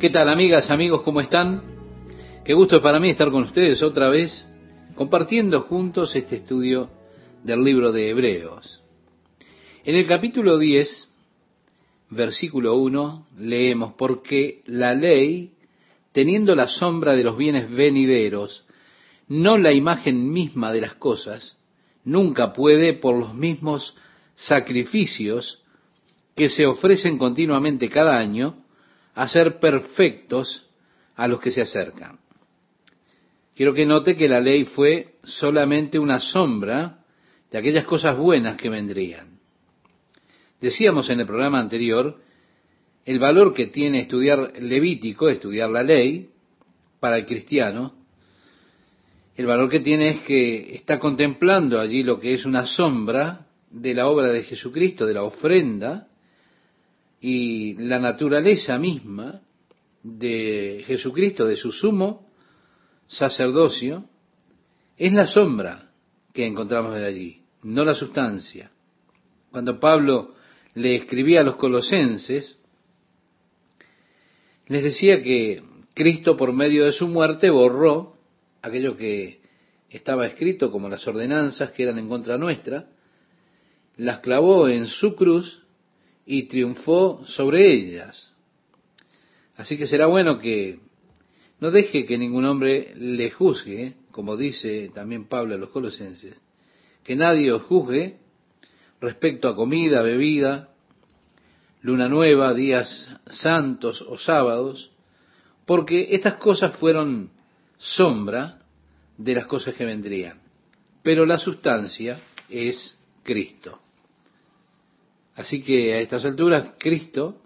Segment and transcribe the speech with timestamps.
[0.00, 1.02] ¿Qué tal amigas, amigos?
[1.02, 1.60] ¿Cómo están?
[2.44, 4.48] Qué gusto para mí estar con ustedes otra vez
[4.94, 6.88] compartiendo juntos este estudio
[7.42, 8.80] del libro de Hebreos.
[9.84, 11.08] En el capítulo 10,
[12.10, 15.54] versículo 1, leemos, porque la ley,
[16.12, 18.66] teniendo la sombra de los bienes venideros,
[19.26, 21.58] no la imagen misma de las cosas,
[22.04, 23.96] nunca puede, por los mismos
[24.36, 25.64] sacrificios
[26.36, 28.62] que se ofrecen continuamente cada año,
[29.18, 30.68] hacer perfectos
[31.16, 32.20] a los que se acercan.
[33.56, 37.00] Quiero que note que la ley fue solamente una sombra
[37.50, 39.40] de aquellas cosas buenas que vendrían.
[40.60, 42.20] Decíamos en el programa anterior
[43.04, 46.30] el valor que tiene estudiar Levítico, estudiar la ley,
[47.00, 47.94] para el cristiano.
[49.34, 53.94] El valor que tiene es que está contemplando allí lo que es una sombra de
[53.94, 56.08] la obra de Jesucristo, de la ofrenda,
[57.20, 59.40] y la naturaleza misma
[60.02, 62.30] de Jesucristo, de su sumo
[63.06, 64.04] sacerdocio,
[64.96, 65.90] es la sombra
[66.32, 68.70] que encontramos de allí, no la sustancia.
[69.50, 70.34] Cuando Pablo
[70.74, 72.58] le escribía a los colosenses,
[74.66, 75.62] les decía que
[75.94, 78.16] Cristo por medio de su muerte borró
[78.62, 79.40] aquello que
[79.90, 82.88] estaba escrito como las ordenanzas que eran en contra nuestra,
[83.96, 85.64] las clavó en su cruz
[86.30, 88.34] y triunfó sobre ellas.
[89.56, 90.78] Así que será bueno que
[91.58, 96.34] no deje que ningún hombre le juzgue, como dice también Pablo a los colosenses,
[97.02, 98.18] que nadie os juzgue
[99.00, 100.68] respecto a comida, bebida,
[101.80, 104.90] luna nueva, días santos o sábados,
[105.64, 107.30] porque estas cosas fueron
[107.78, 108.58] sombra
[109.16, 110.42] de las cosas que vendrían.
[111.02, 112.20] Pero la sustancia
[112.50, 113.80] es Cristo.
[115.38, 117.40] Así que a estas alturas Cristo,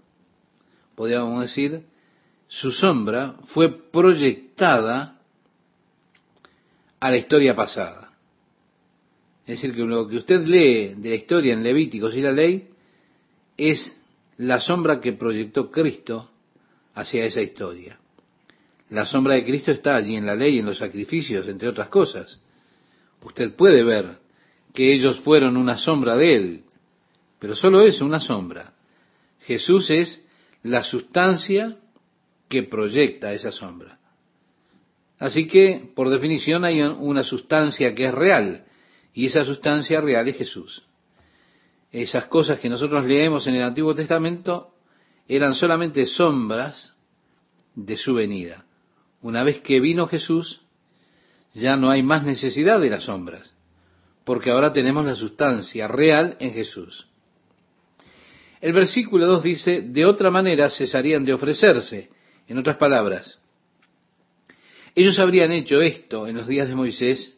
[0.94, 1.84] podríamos decir,
[2.48, 5.20] su sombra fue proyectada
[6.98, 8.14] a la historia pasada.
[9.42, 12.70] Es decir, que lo que usted lee de la historia en Levíticos y la ley
[13.58, 14.00] es
[14.38, 16.30] la sombra que proyectó Cristo
[16.94, 17.98] hacia esa historia.
[18.88, 22.40] La sombra de Cristo está allí en la ley, en los sacrificios, entre otras cosas.
[23.22, 24.18] Usted puede ver
[24.72, 26.64] que ellos fueron una sombra de Él,
[27.42, 28.72] pero solo es una sombra.
[29.40, 30.24] Jesús es
[30.62, 31.76] la sustancia
[32.48, 33.98] que proyecta esa sombra.
[35.18, 38.64] Así que, por definición, hay una sustancia que es real,
[39.12, 40.84] y esa sustancia real es Jesús.
[41.90, 44.76] Esas cosas que nosotros leemos en el Antiguo Testamento
[45.26, 46.96] eran solamente sombras
[47.74, 48.66] de su venida.
[49.20, 50.60] Una vez que vino Jesús,
[51.54, 53.52] ya no hay más necesidad de las sombras,
[54.22, 57.08] porque ahora tenemos la sustancia real en Jesús.
[58.62, 62.08] El versículo 2 dice, de otra manera cesarían de ofrecerse.
[62.46, 63.40] En otras palabras,
[64.94, 67.36] ellos habrían hecho esto en los días de Moisés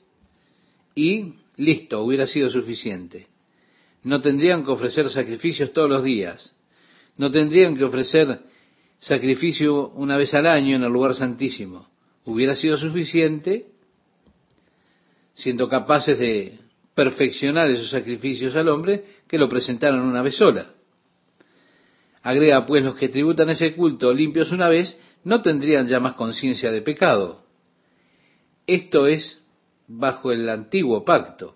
[0.94, 3.26] y listo, hubiera sido suficiente.
[4.02, 6.54] No tendrían que ofrecer sacrificios todos los días.
[7.16, 8.40] No tendrían que ofrecer
[8.98, 11.88] sacrificio una vez al año en el lugar santísimo.
[12.26, 13.66] Hubiera sido suficiente
[15.34, 16.58] siendo capaces de
[16.94, 20.73] perfeccionar esos sacrificios al hombre que lo presentaron una vez sola.
[22.24, 26.72] Agrega pues los que tributan ese culto limpios una vez, no tendrían ya más conciencia
[26.72, 27.44] de pecado.
[28.66, 29.42] Esto es
[29.86, 31.54] bajo el antiguo pacto.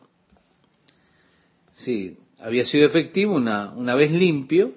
[1.72, 4.74] Sí, había sido efectivo una, una vez limpio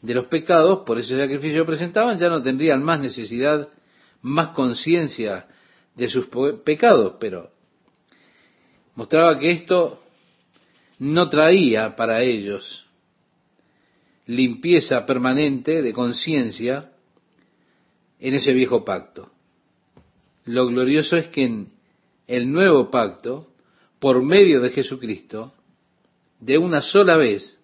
[0.00, 3.68] de los pecados, por ese sacrificio que presentaban, ya no tendrían más necesidad,
[4.22, 5.48] más conciencia
[5.94, 6.28] de sus
[6.64, 7.50] pecados, pero
[8.94, 10.02] mostraba que esto
[10.98, 12.86] no traía para ellos
[14.26, 16.92] limpieza permanente de conciencia
[18.20, 19.30] en ese viejo pacto.
[20.44, 21.68] Lo glorioso es que en
[22.26, 23.48] el nuevo pacto,
[23.98, 25.54] por medio de Jesucristo,
[26.40, 27.60] de una sola vez,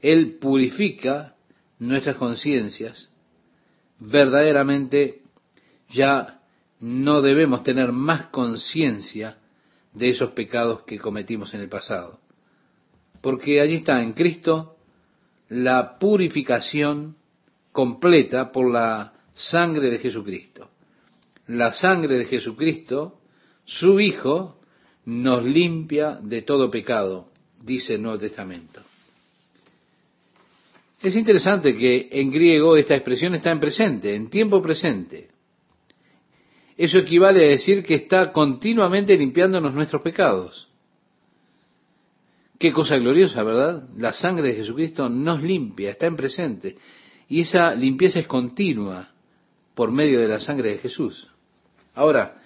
[0.00, 1.34] Él purifica
[1.78, 3.10] nuestras conciencias,
[3.98, 5.22] verdaderamente
[5.88, 6.40] ya
[6.78, 9.38] no debemos tener más conciencia
[9.92, 12.20] de esos pecados que cometimos en el pasado.
[13.20, 14.76] Porque allí está en Cristo
[15.50, 17.16] la purificación
[17.72, 20.70] completa por la sangre de Jesucristo.
[21.48, 23.20] La sangre de Jesucristo,
[23.64, 24.60] su Hijo,
[25.04, 27.30] nos limpia de todo pecado,
[27.62, 28.80] dice el Nuevo Testamento.
[31.02, 35.30] Es interesante que en griego esta expresión está en presente, en tiempo presente.
[36.76, 40.69] Eso equivale a decir que está continuamente limpiándonos nuestros pecados.
[42.60, 43.84] Qué cosa gloriosa, ¿verdad?
[43.96, 46.76] La sangre de Jesucristo nos limpia, está en presente.
[47.26, 49.08] Y esa limpieza es continua
[49.74, 51.26] por medio de la sangre de Jesús.
[51.94, 52.36] Ahora,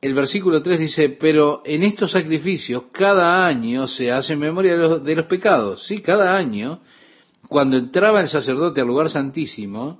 [0.00, 5.02] el versículo 3 dice, pero en estos sacrificios cada año se hace memoria de los,
[5.02, 5.84] de los pecados.
[5.84, 6.80] Sí, cada año,
[7.48, 9.98] cuando entraba el sacerdote al lugar santísimo,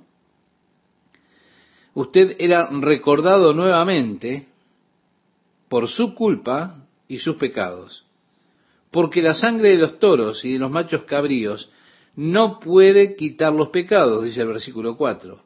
[1.93, 4.47] usted era recordado nuevamente
[5.67, 8.05] por su culpa y sus pecados.
[8.93, 11.71] Porque la sangre de los toros y de los machos cabríos
[12.15, 15.43] no puede quitar los pecados, dice el versículo 4.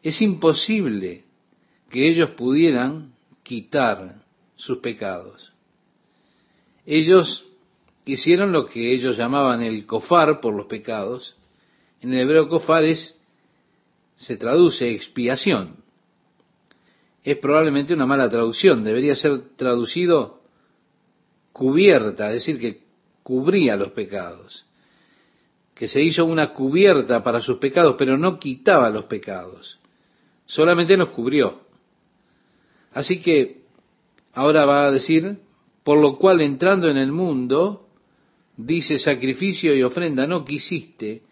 [0.00, 1.24] Es imposible
[1.90, 4.22] que ellos pudieran quitar
[4.54, 5.52] sus pecados.
[6.86, 7.48] Ellos
[8.04, 11.36] hicieron lo que ellos llamaban el kofar por los pecados.
[12.00, 13.20] En el hebreo kofar es,
[14.14, 15.78] se traduce expiación.
[17.24, 20.37] Es probablemente una mala traducción, debería ser traducido
[21.58, 22.82] cubierta, es decir, que
[23.24, 24.64] cubría los pecados,
[25.74, 29.80] que se hizo una cubierta para sus pecados, pero no quitaba los pecados,
[30.46, 31.62] solamente los cubrió.
[32.92, 33.62] Así que
[34.34, 35.38] ahora va a decir,
[35.82, 37.88] por lo cual entrando en el mundo,
[38.56, 41.22] dice, sacrificio y ofrenda no quisiste,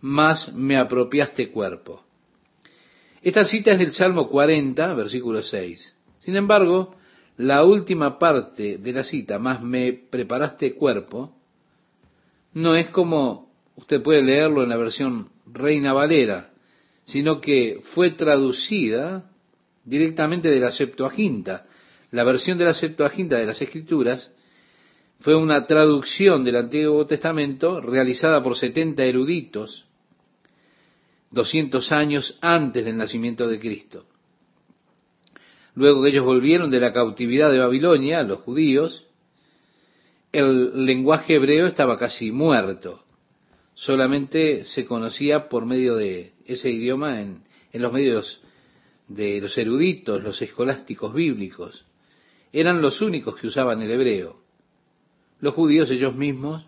[0.00, 2.02] mas me apropiaste cuerpo.
[3.20, 5.94] Esta cita es del Salmo 40, versículo 6.
[6.18, 6.96] Sin embargo,
[7.38, 11.36] la última parte de la cita, más me preparaste cuerpo,
[12.54, 16.50] no es como usted puede leerlo en la versión Reina Valera,
[17.04, 19.30] sino que fue traducida
[19.84, 21.66] directamente de la Septuaginta.
[22.10, 24.32] La versión de la Septuaginta de las Escrituras
[25.20, 29.84] fue una traducción del Antiguo Testamento realizada por 70 eruditos
[31.30, 34.06] 200 años antes del nacimiento de Cristo.
[35.76, 39.06] Luego que ellos volvieron de la cautividad de Babilonia, los judíos,
[40.32, 43.04] el lenguaje hebreo estaba casi muerto.
[43.74, 47.42] Solamente se conocía por medio de ese idioma en,
[47.72, 48.40] en los medios
[49.06, 51.84] de los eruditos, los escolásticos bíblicos.
[52.54, 54.40] Eran los únicos que usaban el hebreo.
[55.40, 56.64] Los judíos ellos mismos,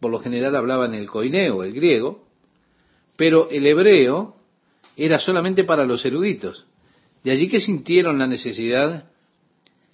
[0.00, 2.26] por lo general, hablaban el coineo, el griego,
[3.14, 4.34] pero el hebreo
[4.96, 6.66] era solamente para los eruditos.
[7.24, 9.10] De allí que sintieron la necesidad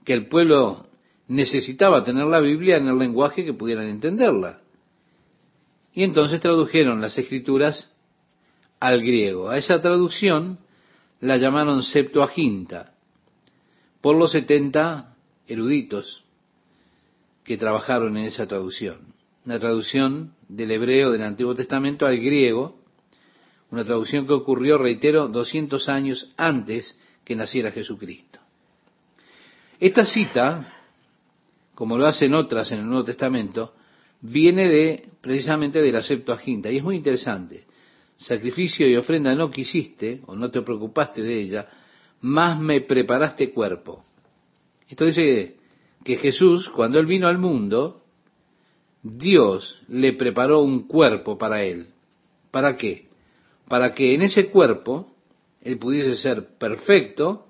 [0.04, 0.86] que el pueblo
[1.28, 4.60] necesitaba tener la Biblia en el lenguaje que pudieran entenderla.
[5.94, 7.94] Y entonces tradujeron las escrituras
[8.80, 9.48] al griego.
[9.48, 10.58] A esa traducción
[11.20, 12.94] la llamaron Septuaginta
[14.00, 15.14] por los setenta
[15.46, 16.24] eruditos
[17.44, 19.14] que trabajaron en esa traducción.
[19.44, 22.76] Una traducción del hebreo del Antiguo Testamento al griego,
[23.70, 28.40] una traducción que ocurrió, reitero, 200 años antes que naciera Jesucristo.
[29.78, 30.74] Esta cita,
[31.74, 33.74] como lo hacen otras en el Nuevo Testamento,
[34.20, 37.66] viene de precisamente de la Septuaginta y es muy interesante
[38.20, 41.68] sacrificio y ofrenda no quisiste, o no te preocupaste de ella,
[42.20, 44.04] más me preparaste cuerpo.
[44.86, 45.56] Esto dice
[46.04, 48.02] que Jesús, cuando Él vino al mundo,
[49.02, 51.86] Dios le preparó un cuerpo para Él.
[52.50, 53.08] ¿Para qué?
[53.68, 55.09] Para que en ese cuerpo
[55.60, 57.48] Él pudiese ser perfecto,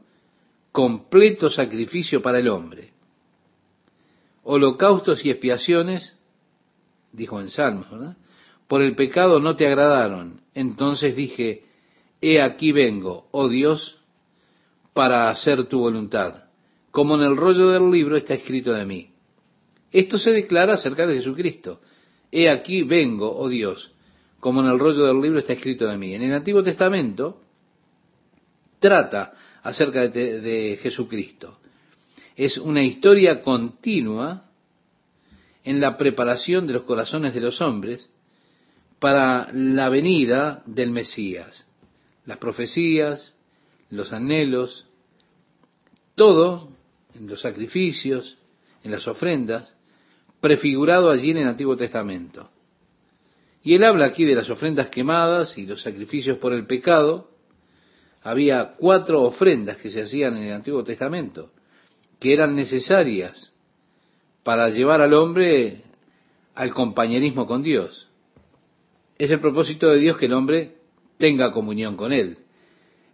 [0.72, 2.92] completo sacrificio para el hombre.
[4.42, 6.16] Holocaustos y expiaciones,
[7.12, 8.16] dijo en Salmos, ¿verdad?
[8.70, 10.42] por el pecado no te agradaron.
[10.54, 11.64] Entonces dije,
[12.20, 13.98] he aquí vengo, oh Dios,
[14.92, 16.44] para hacer tu voluntad,
[16.92, 19.10] como en el rollo del libro está escrito de mí.
[19.90, 21.80] Esto se declara acerca de Jesucristo.
[22.30, 23.90] He aquí vengo, oh Dios,
[24.38, 26.14] como en el rollo del libro está escrito de mí.
[26.14, 27.40] En el Antiguo Testamento
[28.80, 29.32] trata
[29.62, 31.58] acerca de, Jesucristo.
[32.34, 34.50] Es una historia continua
[35.62, 38.08] en la preparación de los corazones de los hombres
[38.98, 41.66] para la venida del Mesías.
[42.26, 43.36] Las profecías,
[43.90, 44.86] los anhelos,
[46.14, 46.70] todo
[47.14, 48.38] en los sacrificios,
[48.82, 49.74] en las ofrendas,
[50.40, 52.50] prefigurado allí en el Antiguo Testamento.
[53.62, 57.29] Y él habla aquí de las ofrendas quemadas y los sacrificios por el pecado.
[58.22, 61.50] Había cuatro ofrendas que se hacían en el Antiguo Testamento,
[62.18, 63.54] que eran necesarias
[64.42, 65.82] para llevar al hombre
[66.54, 68.08] al compañerismo con Dios.
[69.18, 70.76] Es el propósito de Dios que el hombre
[71.18, 72.38] tenga comunión con Él.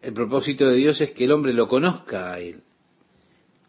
[0.03, 2.63] El propósito de Dios es que el hombre lo conozca a Él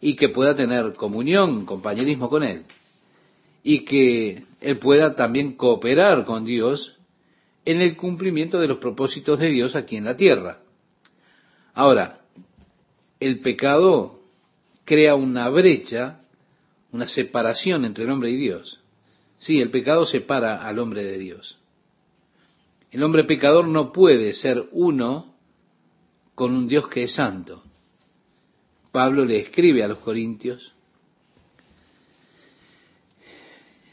[0.00, 2.62] y que pueda tener comunión, compañerismo con Él.
[3.62, 6.98] Y que Él pueda también cooperar con Dios
[7.64, 10.60] en el cumplimiento de los propósitos de Dios aquí en la tierra.
[11.78, 12.22] Ahora,
[13.20, 14.18] el pecado
[14.84, 16.22] crea una brecha,
[16.90, 18.80] una separación entre el hombre y Dios.
[19.38, 21.60] Sí, el pecado separa al hombre de Dios.
[22.90, 25.36] El hombre pecador no puede ser uno
[26.34, 27.62] con un Dios que es santo.
[28.90, 30.72] Pablo le escribe a los corintios,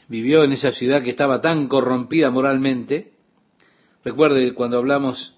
[0.08, 3.12] vivió en esa ciudad que estaba tan corrompida moralmente.
[4.04, 5.36] Recuerde, cuando hablamos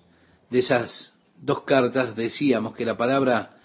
[0.48, 3.58] de esas dos cartas, decíamos que la palabra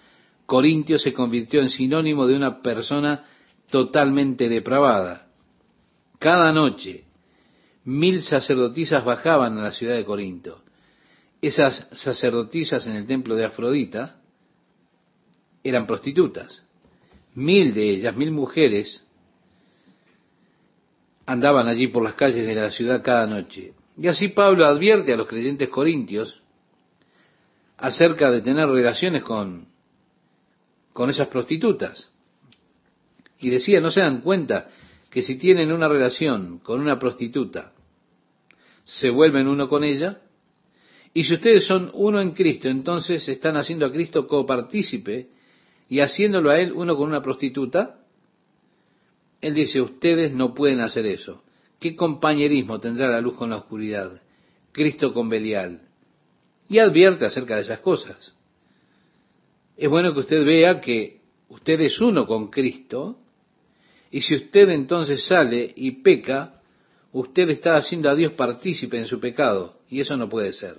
[0.45, 3.23] Corintio se convirtió en sinónimo de una persona
[3.69, 5.27] totalmente depravada.
[6.19, 7.05] Cada noche,
[7.85, 10.61] mil sacerdotisas bajaban a la ciudad de Corinto.
[11.41, 14.19] Esas sacerdotisas en el templo de Afrodita
[15.63, 16.63] eran prostitutas.
[17.35, 19.03] Mil de ellas, mil mujeres,
[21.25, 23.73] andaban allí por las calles de la ciudad cada noche.
[23.97, 26.42] Y así Pablo advierte a los creyentes corintios
[27.77, 29.67] acerca de tener relaciones con,
[30.93, 32.11] con esas prostitutas.
[33.39, 34.69] Y decía, no se dan cuenta
[35.09, 37.73] que si tienen una relación con una prostituta,
[38.85, 40.21] se vuelven uno con ella.
[41.13, 45.29] Y si ustedes son uno en Cristo, entonces están haciendo a Cristo copartícipe
[45.87, 47.99] y haciéndolo a él uno con una prostituta.
[49.41, 51.43] Él dice, ustedes no pueden hacer eso.
[51.79, 54.21] ¿Qué compañerismo tendrá la luz con la oscuridad?
[54.71, 55.81] Cristo con Belial.
[56.69, 58.35] Y advierte acerca de esas cosas.
[59.75, 63.19] Es bueno que usted vea que usted es uno con Cristo,
[64.11, 66.61] y si usted entonces sale y peca,
[67.11, 70.77] usted está haciendo a Dios partícipe en su pecado, y eso no puede ser.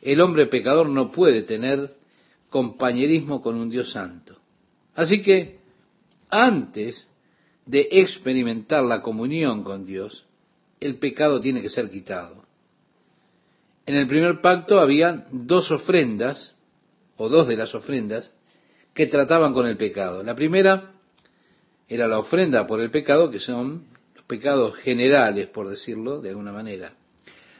[0.00, 1.94] El hombre pecador no puede tener
[2.48, 4.38] compañerismo con un Dios santo.
[4.94, 5.58] Así que,
[6.30, 7.08] antes
[7.66, 10.24] de experimentar la comunión con Dios,
[10.80, 12.47] el pecado tiene que ser quitado.
[13.88, 16.54] En el primer pacto había dos ofrendas,
[17.16, 18.30] o dos de las ofrendas,
[18.92, 20.22] que trataban con el pecado.
[20.22, 20.90] La primera
[21.88, 26.52] era la ofrenda por el pecado, que son los pecados generales, por decirlo de alguna
[26.52, 26.92] manera.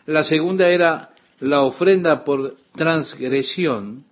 [0.04, 4.04] La segunda era la ofrenda por transgresión,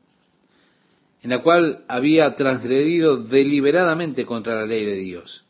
[1.23, 5.45] en la cual había transgredido deliberadamente contra la ley de Dios.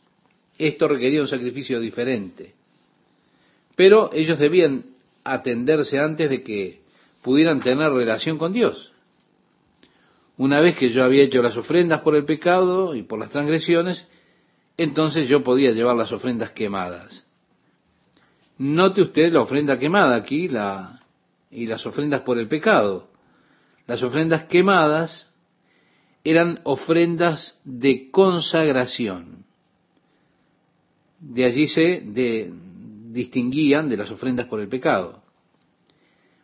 [0.57, 2.55] Esto requería un sacrificio diferente.
[3.77, 4.96] Pero ellos debían
[5.33, 6.81] atenderse antes de que
[7.21, 8.91] pudieran tener relación con Dios.
[10.37, 14.07] Una vez que yo había hecho las ofrendas por el pecado y por las transgresiones,
[14.77, 17.27] entonces yo podía llevar las ofrendas quemadas.
[18.59, 21.01] Note usted la ofrenda quemada aquí la,
[21.51, 23.09] y las ofrendas por el pecado.
[23.87, 25.33] Las ofrendas quemadas
[26.23, 29.47] eran ofrendas de consagración
[31.19, 32.01] de allí se
[33.11, 35.23] distinguían de las ofrendas por el pecado.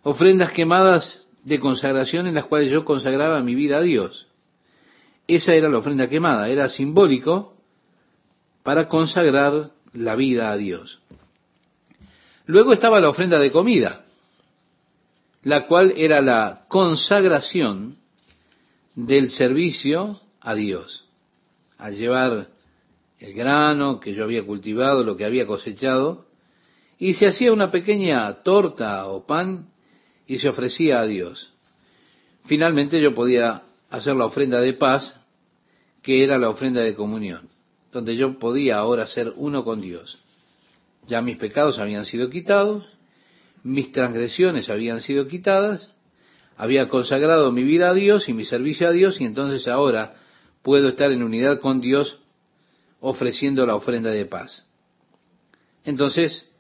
[0.04, 4.28] Ofrendas quemadas de consagración en las cuales yo consagraba mi vida a Dios.
[5.28, 7.56] Esa era la ofrenda quemada, era simbólico
[8.64, 11.02] para consagrar la vida a Dios.
[12.46, 14.06] Luego estaba la ofrenda de comida,
[15.44, 17.98] la cual era la consagración
[18.96, 21.06] del servicio a Dios,
[21.78, 22.50] a llevar
[23.20, 26.26] el grano que yo había cultivado, lo que había cosechado,
[27.04, 29.68] y se hacía una pequeña torta o pan
[30.26, 31.52] y se ofrecía a Dios.
[32.46, 35.28] Finalmente yo podía hacer la ofrenda de paz,
[36.02, 37.50] que era la ofrenda de comunión,
[37.92, 40.18] donde yo podía ahora ser uno con Dios.
[41.06, 42.90] Ya mis pecados habían sido quitados,
[43.64, 45.94] mis transgresiones habían sido quitadas,
[46.56, 50.16] había consagrado mi vida a Dios y mi servicio a Dios, y entonces ahora
[50.62, 52.20] puedo estar en unidad con Dios
[53.02, 54.66] ofreciendo la ofrenda de paz.
[55.84, 56.53] Entonces,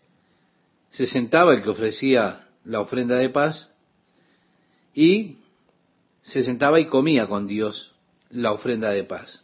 [0.93, 3.69] se sentaba el que ofrecía la ofrenda de paz
[4.93, 5.37] y
[6.21, 7.91] se sentaba y comía con Dios
[8.29, 9.43] la ofrenda de paz.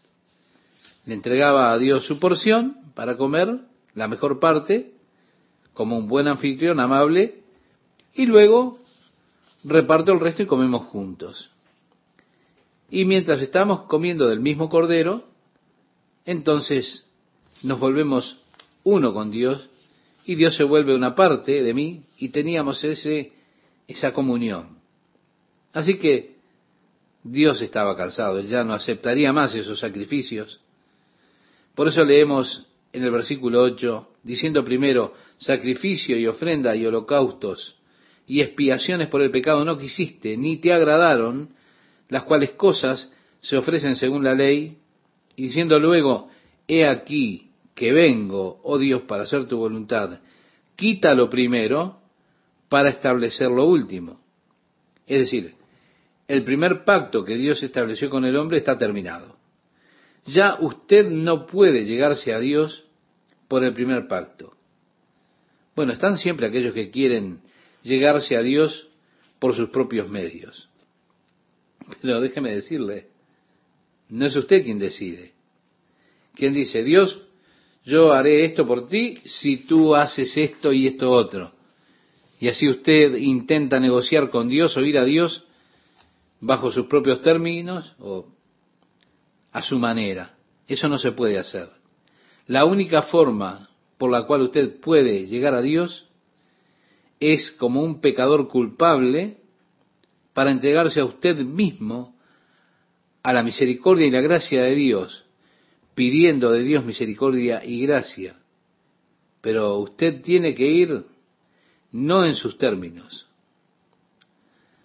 [1.05, 3.61] Le entregaba a Dios su porción para comer,
[3.95, 4.93] la mejor parte,
[5.73, 7.41] como un buen anfitrión amable,
[8.13, 8.77] y luego
[9.63, 11.49] reparto el resto y comemos juntos.
[12.91, 15.23] Y mientras estamos comiendo del mismo cordero,
[16.25, 17.07] entonces
[17.63, 18.37] nos volvemos
[18.83, 19.67] uno con Dios
[20.25, 23.31] y Dios se vuelve una parte de mí y teníamos ese,
[23.87, 24.79] esa comunión.
[25.73, 26.35] Así que
[27.23, 30.61] Dios estaba cansado, Él ya no aceptaría más esos sacrificios.
[31.75, 37.75] Por eso leemos en el versículo 8, diciendo primero, sacrificio y ofrenda y holocaustos
[38.29, 41.49] y expiaciones por el pecado no quisiste, ni te agradaron,
[42.09, 43.11] las cuales cosas
[43.41, 44.77] se ofrecen según la ley,
[45.35, 46.29] y diciendo luego,
[46.67, 47.48] he aquí
[47.79, 50.19] que vengo, oh Dios, para hacer tu voluntad,
[50.75, 52.01] quítalo primero
[52.67, 54.19] para establecer lo último.
[55.07, 55.55] Es decir,
[56.27, 59.37] el primer pacto que Dios estableció con el hombre está terminado.
[60.25, 62.83] Ya usted no puede llegarse a Dios
[63.47, 64.53] por el primer pacto.
[65.73, 67.39] Bueno, están siempre aquellos que quieren
[67.81, 68.89] llegarse a Dios
[69.39, 70.67] por sus propios medios.
[72.01, 73.07] Pero déjeme decirle,
[74.09, 75.31] no es usted quien decide.
[76.35, 77.28] Quien dice, Dios,
[77.85, 81.51] yo haré esto por ti si tú haces esto y esto otro.
[82.39, 85.45] Y así usted intenta negociar con Dios o ir a Dios
[86.39, 88.27] bajo sus propios términos o
[89.51, 90.35] a su manera.
[90.67, 91.69] Eso no se puede hacer.
[92.47, 96.07] La única forma por la cual usted puede llegar a Dios
[97.19, 99.37] es como un pecador culpable
[100.33, 102.15] para entregarse a usted mismo
[103.23, 105.25] a la misericordia y la gracia de Dios,
[105.99, 108.37] pidiendo de Dios misericordia y gracia.
[109.41, 111.03] Pero usted tiene que ir
[111.91, 113.27] no en sus términos,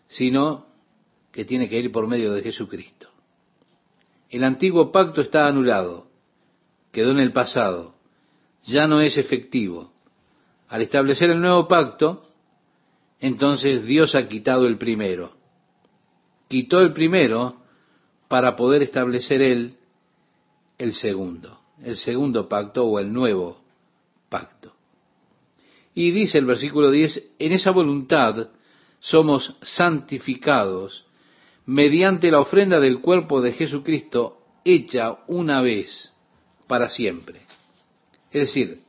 [0.09, 0.67] sino
[1.31, 3.11] que tiene que ir por medio de Jesucristo.
[4.29, 6.09] El antiguo pacto está anulado,
[6.91, 7.95] quedó en el pasado,
[8.65, 9.93] ya no es efectivo.
[10.67, 12.27] Al establecer el nuevo pacto,
[13.21, 15.37] entonces Dios ha quitado el primero.
[16.49, 17.63] Quitó el primero
[18.27, 19.77] para poder establecer él
[20.79, 23.61] el segundo, el segundo pacto o el nuevo
[24.29, 24.73] pacto.
[25.95, 28.49] Y dice el versículo 10, en esa voluntad
[28.99, 31.05] somos santificados
[31.67, 36.13] mediante la ofrenda del cuerpo de Jesucristo hecha una vez
[36.67, 37.41] para siempre.
[38.33, 38.81] Es decir,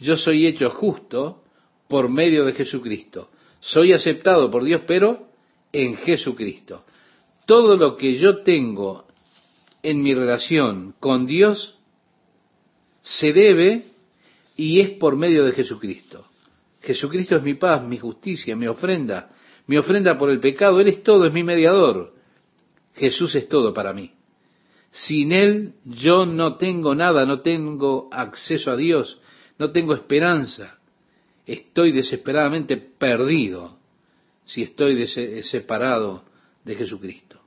[0.00, 1.44] yo soy hecho justo
[1.88, 3.30] por medio de Jesucristo.
[3.60, 5.28] Soy aceptado por Dios, pero
[5.72, 6.84] en Jesucristo.
[7.46, 9.06] Todo lo que yo tengo
[9.82, 11.78] en mi relación con Dios
[13.02, 13.84] se debe
[14.56, 16.26] y es por medio de Jesucristo.
[16.82, 19.30] Jesucristo es mi paz, mi justicia, mi ofrenda,
[19.66, 20.80] mi ofrenda por el pecado.
[20.80, 22.14] Él es todo, es mi mediador.
[22.94, 24.12] Jesús es todo para mí.
[24.90, 29.20] Sin Él yo no tengo nada, no tengo acceso a Dios,
[29.58, 30.78] no tengo esperanza.
[31.46, 33.78] Estoy desesperadamente perdido
[34.44, 36.24] si estoy separado
[36.64, 37.39] de Jesucristo.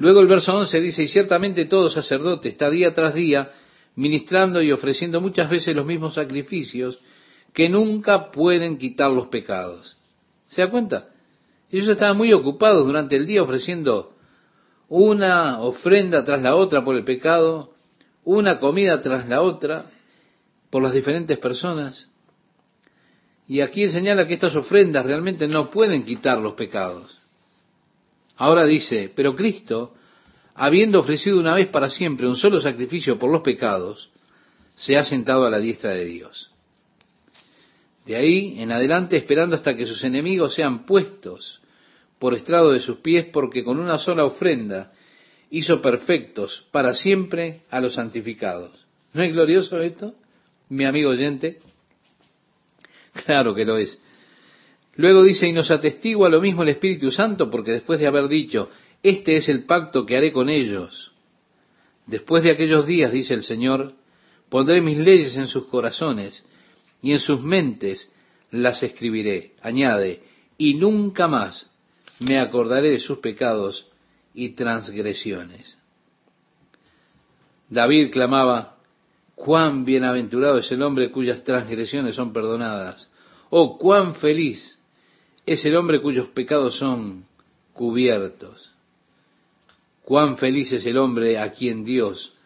[0.00, 3.50] Luego el verso 11 dice, y ciertamente todo sacerdote está día tras día
[3.96, 7.02] ministrando y ofreciendo muchas veces los mismos sacrificios
[7.52, 9.98] que nunca pueden quitar los pecados.
[10.48, 11.10] ¿Se da cuenta?
[11.70, 14.14] Ellos estaban muy ocupados durante el día ofreciendo
[14.88, 17.74] una ofrenda tras la otra por el pecado,
[18.24, 19.90] una comida tras la otra
[20.70, 22.10] por las diferentes personas.
[23.46, 27.19] Y aquí él señala que estas ofrendas realmente no pueden quitar los pecados.
[28.40, 29.92] Ahora dice, pero Cristo,
[30.54, 34.08] habiendo ofrecido una vez para siempre un solo sacrificio por los pecados,
[34.74, 36.50] se ha sentado a la diestra de Dios.
[38.06, 41.60] De ahí en adelante esperando hasta que sus enemigos sean puestos
[42.18, 44.90] por estrado de sus pies, porque con una sola ofrenda
[45.50, 48.86] hizo perfectos para siempre a los santificados.
[49.12, 50.14] ¿No es glorioso esto,
[50.70, 51.58] mi amigo oyente?
[53.26, 54.02] Claro que lo es.
[55.00, 58.68] Luego dice, y nos atestigua lo mismo el Espíritu Santo, porque después de haber dicho,
[59.02, 61.12] este es el pacto que haré con ellos,
[62.06, 63.94] después de aquellos días, dice el Señor,
[64.50, 66.44] pondré mis leyes en sus corazones,
[67.00, 68.12] y en sus mentes
[68.50, 69.52] las escribiré.
[69.62, 70.22] Añade,
[70.58, 71.70] y nunca más
[72.18, 73.86] me acordaré de sus pecados
[74.34, 75.78] y transgresiones.
[77.70, 78.76] David clamaba,
[79.34, 83.10] cuán bienaventurado es el hombre cuyas transgresiones son perdonadas.
[83.48, 84.76] Oh, cuán feliz
[85.50, 87.24] es el hombre cuyos pecados son
[87.72, 88.70] cubiertos.
[90.04, 92.38] Cuán feliz es el hombre a quien Dios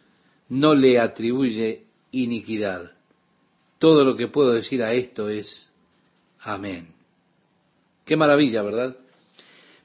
[0.49, 2.90] no le atribuye iniquidad.
[3.79, 5.69] Todo lo que puedo decir a esto es
[6.40, 6.95] amén.
[8.07, 8.97] Qué maravilla, ¿verdad?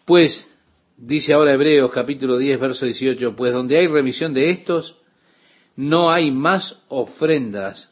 [0.06, 0.50] Pues,
[0.96, 4.96] dice ahora Hebreos capítulo 10, verso 18, pues donde hay remisión de estos,
[5.76, 7.92] no hay más ofrendas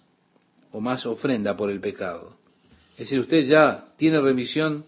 [0.71, 2.37] o más ofrenda por el pecado.
[2.91, 4.85] Es decir, usted ya tiene remisión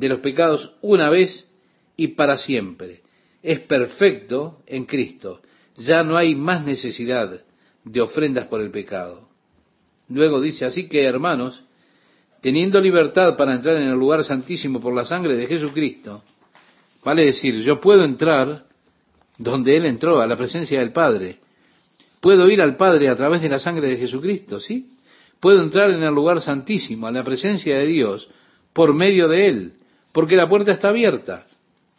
[0.00, 1.50] de los pecados una vez
[1.96, 3.02] y para siempre.
[3.42, 5.40] Es perfecto en Cristo.
[5.76, 7.44] Ya no hay más necesidad
[7.84, 9.28] de ofrendas por el pecado.
[10.08, 11.62] Luego dice, así que hermanos,
[12.40, 16.22] teniendo libertad para entrar en el lugar santísimo por la sangre de Jesucristo,
[17.04, 18.64] Vale decir, yo puedo entrar
[19.38, 21.38] donde Él entró, a la presencia del Padre.
[22.20, 24.90] Puedo ir al Padre a través de la sangre de Jesucristo, ¿sí?
[25.40, 28.28] Puedo entrar en el lugar santísimo, a la presencia de Dios,
[28.74, 29.72] por medio de Él,
[30.12, 31.46] porque la puerta está abierta.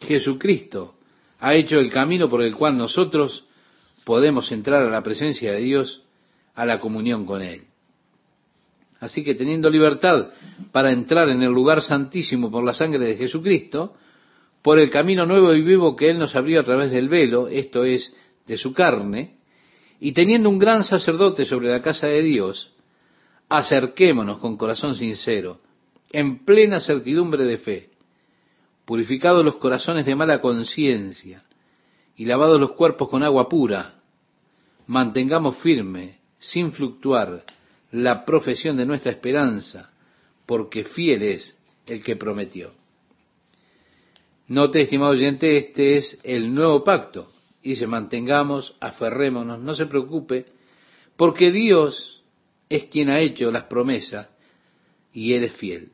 [0.00, 0.94] Jesucristo
[1.40, 3.46] ha hecho el camino por el cual nosotros
[4.04, 6.02] podemos entrar a la presencia de Dios,
[6.54, 7.62] a la comunión con Él.
[9.00, 10.28] Así que teniendo libertad
[10.70, 13.94] para entrar en el lugar santísimo por la sangre de Jesucristo,
[14.62, 17.84] por el camino nuevo y vivo que Él nos abrió a través del velo, esto
[17.84, 18.14] es,
[18.46, 19.36] de su carne,
[19.98, 22.72] y teniendo un gran sacerdote sobre la casa de Dios,
[23.48, 25.58] acerquémonos con corazón sincero
[26.12, 27.90] en plena certidumbre de fe,
[28.92, 31.42] purificados los corazones de mala conciencia
[32.14, 34.02] y lavados los cuerpos con agua pura,
[34.86, 37.42] mantengamos firme, sin fluctuar,
[37.90, 39.94] la profesión de nuestra esperanza,
[40.44, 42.72] porque fiel es el que prometió.
[44.48, 47.32] Note, estimado oyente, este es el nuevo pacto.
[47.62, 50.44] Dice, mantengamos, aferrémonos, no se preocupe,
[51.16, 52.22] porque Dios
[52.68, 54.28] es quien ha hecho las promesas
[55.14, 55.92] y Él es fiel.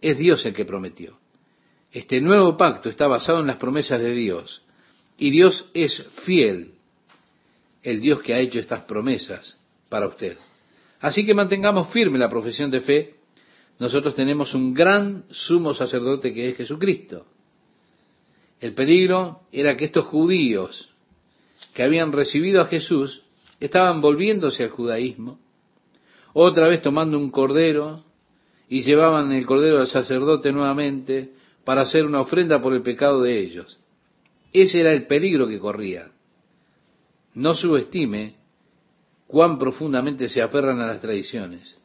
[0.00, 1.18] Es Dios el que prometió.
[1.92, 4.62] Este nuevo pacto está basado en las promesas de Dios.
[5.18, 6.72] Y Dios es fiel,
[7.82, 10.36] el Dios que ha hecho estas promesas para usted.
[11.00, 13.14] Así que mantengamos firme la profesión de fe.
[13.78, 17.26] Nosotros tenemos un gran sumo sacerdote que es Jesucristo.
[18.60, 20.90] El peligro era que estos judíos
[21.74, 23.22] que habían recibido a Jesús
[23.60, 25.38] estaban volviéndose al judaísmo,
[26.32, 28.02] otra vez tomando un cordero
[28.68, 31.32] y llevaban el cordero al sacerdote nuevamente
[31.66, 33.80] para hacer una ofrenda por el pecado de ellos.
[34.52, 36.12] Ese era el peligro que corría.
[37.34, 38.36] No subestime
[39.26, 41.76] cuán profundamente se aferran a las tradiciones,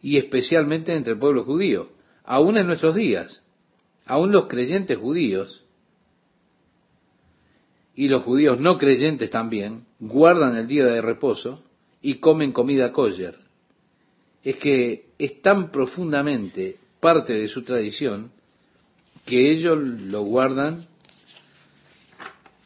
[0.00, 1.90] y especialmente entre el pueblo judío,
[2.24, 3.42] aún en nuestros días,
[4.06, 5.66] aún los creyentes judíos
[7.94, 11.62] y los judíos no creyentes también guardan el día de reposo
[12.00, 13.36] y comen comida kosher.
[14.42, 18.32] Es que es tan profundamente parte de su tradición
[19.28, 20.86] que ellos lo guardan,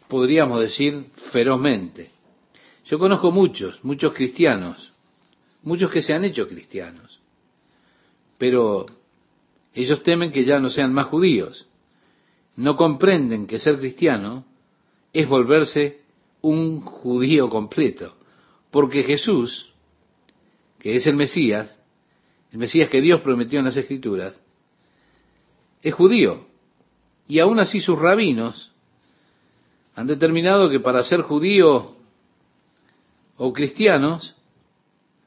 [0.07, 2.11] podríamos decir, ferozmente.
[2.85, 4.93] Yo conozco muchos, muchos cristianos,
[5.65, 7.21] muchos que se han hecho cristianos,
[8.39, 8.87] pero
[9.75, 11.69] ellos temen que ya no sean más judíos.
[12.55, 14.45] No comprenden que ser cristiano
[15.13, 16.03] es volverse
[16.43, 18.15] un judío completo.
[18.71, 19.73] Porque Jesús,
[20.79, 21.77] que es el Mesías,
[22.53, 24.37] el Mesías que Dios prometió en las Escrituras,
[25.81, 26.52] es judío.
[27.33, 28.73] Y aún así sus rabinos
[29.95, 31.97] han determinado que para ser judío
[33.39, 34.37] o cristianos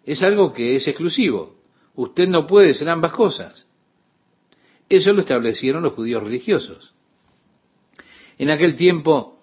[0.03, 1.55] es algo que es exclusivo.
[1.95, 3.65] Usted no puede ser ambas cosas.
[4.87, 6.93] Eso lo establecieron los judíos religiosos.
[8.37, 9.39] En aquel tiempo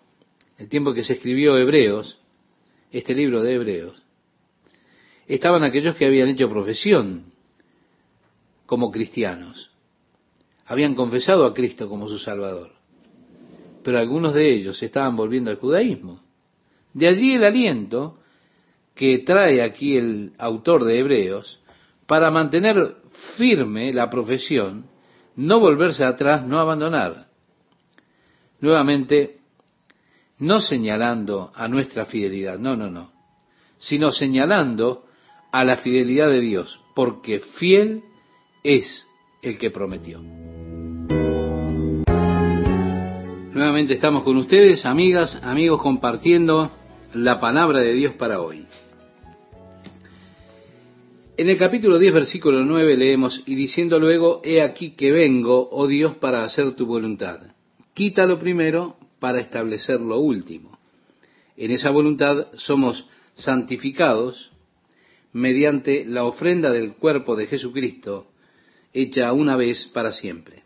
[0.57, 2.21] el tiempo que se escribió Hebreos,
[2.93, 4.01] este libro de Hebreos,
[5.27, 7.25] estaban aquellos que habían hecho profesión
[8.67, 9.72] como cristianos.
[10.73, 12.71] Habían confesado a Cristo como su Salvador.
[13.85, 16.19] Pero algunos de ellos estaban volviendo al judaísmo.
[16.95, 18.21] De allí el aliento
[18.95, 21.61] que trae aquí el autor de Hebreos
[22.07, 22.97] para mantener
[23.37, 24.87] firme la profesión,
[25.37, 27.27] no volverse atrás, no abandonar.
[28.59, 29.41] Nuevamente,
[30.39, 33.13] no señalando a nuestra fidelidad, no, no, no,
[33.77, 35.05] sino señalando
[35.53, 38.05] a la fidelidad de Dios, porque fiel
[38.65, 39.07] es
[39.43, 40.23] el que prometió.
[43.63, 46.73] Nuevamente estamos con ustedes, amigas, amigos, compartiendo
[47.15, 48.67] la palabra de Dios para hoy.
[51.37, 55.87] En el capítulo 10, versículo 9 leemos, y diciendo luego, He aquí que vengo, oh
[55.87, 57.39] Dios, para hacer tu voluntad.
[57.95, 60.77] Quítalo primero para establecer lo último.
[61.57, 64.51] En esa voluntad somos santificados
[65.33, 68.27] mediante la ofrenda del cuerpo de Jesucristo,
[68.93, 70.65] hecha una vez para siempre.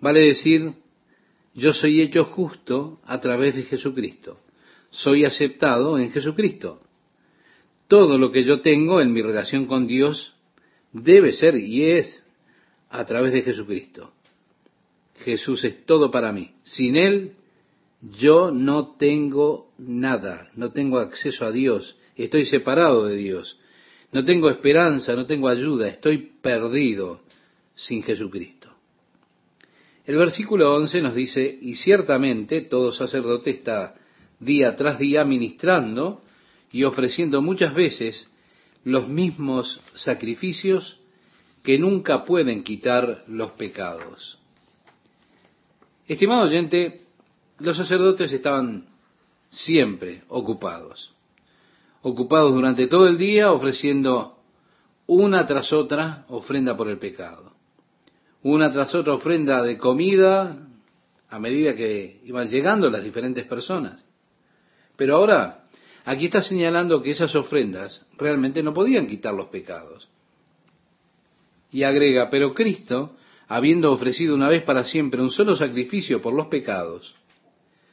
[0.00, 0.81] Vale decir,
[1.54, 4.40] yo soy hecho justo a través de Jesucristo.
[4.90, 6.80] Soy aceptado en Jesucristo.
[7.88, 10.34] Todo lo que yo tengo en mi relación con Dios
[10.92, 12.24] debe ser y es
[12.88, 14.12] a través de Jesucristo.
[15.24, 16.52] Jesús es todo para mí.
[16.62, 17.34] Sin Él
[18.02, 23.58] yo no tengo nada, no tengo acceso a Dios, estoy separado de Dios,
[24.10, 27.20] no tengo esperanza, no tengo ayuda, estoy perdido
[27.74, 28.71] sin Jesucristo.
[30.12, 33.94] El versículo 11 nos dice, y ciertamente todo sacerdote está
[34.38, 36.20] día tras día ministrando
[36.70, 38.30] y ofreciendo muchas veces
[38.84, 40.98] los mismos sacrificios
[41.64, 44.36] que nunca pueden quitar los pecados.
[46.06, 47.00] Estimado oyente,
[47.60, 48.84] los sacerdotes estaban
[49.48, 51.14] siempre ocupados,
[52.02, 54.36] ocupados durante todo el día ofreciendo
[55.06, 57.51] una tras otra ofrenda por el pecado,
[58.42, 60.56] una tras otra ofrenda de comida
[61.28, 64.02] a medida que iban llegando las diferentes personas.
[64.96, 65.64] Pero ahora,
[66.04, 70.08] aquí está señalando que esas ofrendas realmente no podían quitar los pecados.
[71.70, 73.16] Y agrega, pero Cristo
[73.48, 77.14] habiendo ofrecido una vez para siempre un solo sacrificio por los pecados,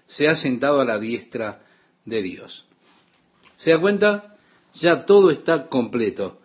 [0.08, 1.64] se ha sentado a la diestra
[2.06, 2.66] de Dios.
[3.58, 4.36] ¿Se da cuenta?
[4.76, 6.40] Ya todo está completo.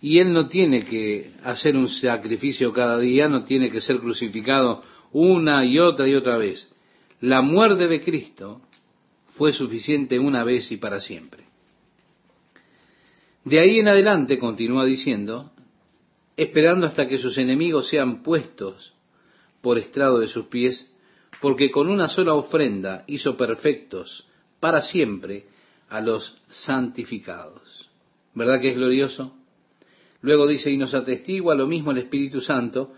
[0.00, 4.82] Y Él no tiene que hacer un sacrificio cada día, no tiene que ser crucificado
[5.12, 6.70] una y otra y otra vez.
[7.20, 8.60] La muerte de Cristo
[9.34, 11.44] fue suficiente una vez y para siempre.
[13.44, 15.52] De ahí en adelante, continúa diciendo,
[16.36, 18.92] esperando hasta que sus enemigos sean puestos
[19.60, 20.90] por estrado de sus pies,
[21.40, 24.26] porque con una sola ofrenda hizo perfectos
[24.58, 25.46] para siempre
[25.88, 27.88] a los santificados.
[28.34, 29.35] ¿Verdad que es glorioso?
[30.22, 32.94] Luego dice, y nos atestigua lo mismo el Espíritu Santo,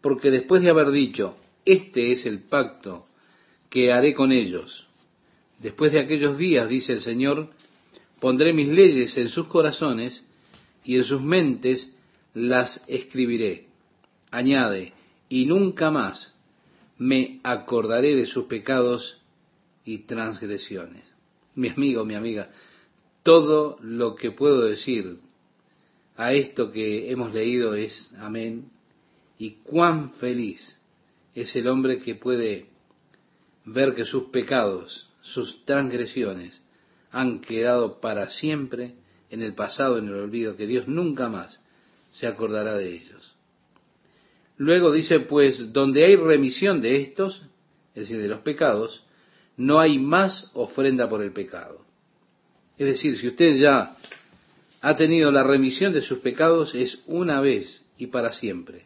[0.00, 3.06] porque después de haber dicho, este es el pacto
[3.70, 4.86] que haré con ellos,
[5.58, 7.50] después de aquellos días, dice el Señor,
[8.20, 10.24] pondré mis leyes en sus corazones
[10.84, 11.96] y en sus mentes
[12.34, 13.66] las escribiré.
[14.30, 14.92] Añade,
[15.28, 16.36] y nunca más
[16.98, 19.18] me acordaré de sus pecados
[19.84, 21.02] y transgresiones.
[21.54, 22.50] Mi amigo, mi amiga,
[23.22, 25.18] todo lo que puedo decir
[26.16, 28.70] a esto que hemos leído es amén.
[29.38, 30.80] Y cuán feliz
[31.34, 32.66] es el hombre que puede
[33.64, 36.62] ver que sus pecados, sus transgresiones,
[37.10, 38.94] han quedado para siempre
[39.30, 41.62] en el pasado, en el olvido, que Dios nunca más
[42.10, 43.34] se acordará de ellos.
[44.56, 47.42] Luego dice, pues donde hay remisión de estos,
[47.94, 49.04] es decir, de los pecados,
[49.56, 51.84] no hay más ofrenda por el pecado.
[52.78, 53.96] Es decir, si usted ya
[54.86, 58.84] ha tenido la remisión de sus pecados, es una vez y para siempre.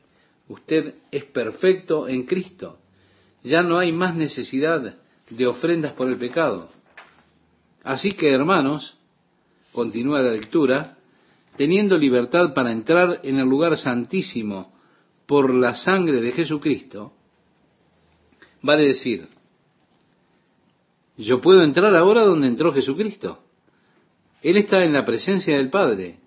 [0.49, 2.79] Usted es perfecto en Cristo.
[3.43, 4.97] Ya no hay más necesidad
[5.29, 6.71] de ofrendas por el pecado.
[7.85, 8.97] Así que, hermanos,
[9.73, 10.97] continúa la lectura,
[11.59, 14.73] teniendo libertad para entrar en el lugar santísimo
[15.27, 17.13] por la sangre de Jesucristo,
[18.63, 19.29] vale decir,
[21.19, 23.50] yo puedo entrar ahora donde entró Jesucristo.
[24.43, 26.19] Él está en la presencia del Padre.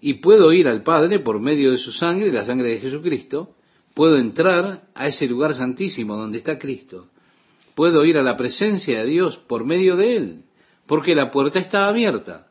[0.00, 3.54] Y puedo ir al Padre por medio de su sangre, la sangre de Jesucristo.
[3.94, 7.08] Puedo entrar a ese lugar santísimo donde está Cristo.
[7.74, 10.42] Puedo ir a la presencia de Dios por medio de Él,
[10.86, 12.48] porque la puerta está abierta.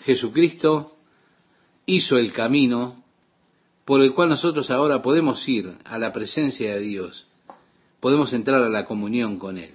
[0.00, 0.96] Jesucristo
[1.86, 3.02] hizo el camino
[3.84, 7.26] por el cual nosotros ahora podemos ir a la presencia de Dios,
[7.98, 9.74] podemos entrar a la comunión con Él.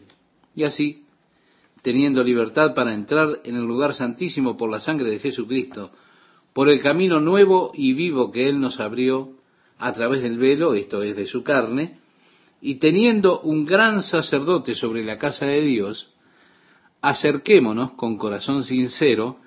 [0.55, 1.04] Y así,
[1.85, 5.91] teniendo libertad para entrar en el lugar santísimo por la sangre de Jesucristo,
[6.51, 9.33] por el camino nuevo y vivo que Él nos abrió
[9.77, 11.99] a través del velo, esto es de su carne,
[12.59, 16.11] y teniendo un gran sacerdote sobre la casa de Dios,
[17.01, 19.37] acerquémonos con corazón sincero,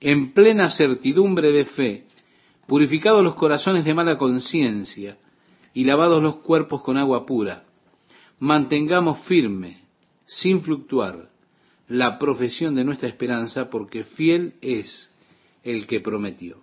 [0.00, 2.06] en plena certidumbre de fe,
[2.66, 5.16] purificados los corazones de mala conciencia
[5.72, 7.62] y lavados los cuerpos con agua pura,
[8.40, 9.84] mantengamos firme,
[10.26, 11.32] sin fluctuar,
[11.88, 15.10] la profesión de nuestra esperanza, porque fiel es
[15.62, 16.58] el que prometió.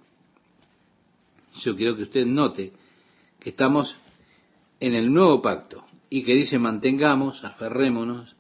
[1.61, 2.71] Yo quiero que usted note
[3.39, 3.95] que estamos
[4.79, 8.35] en el nuevo pacto y que dice mantengamos, aferrémonos,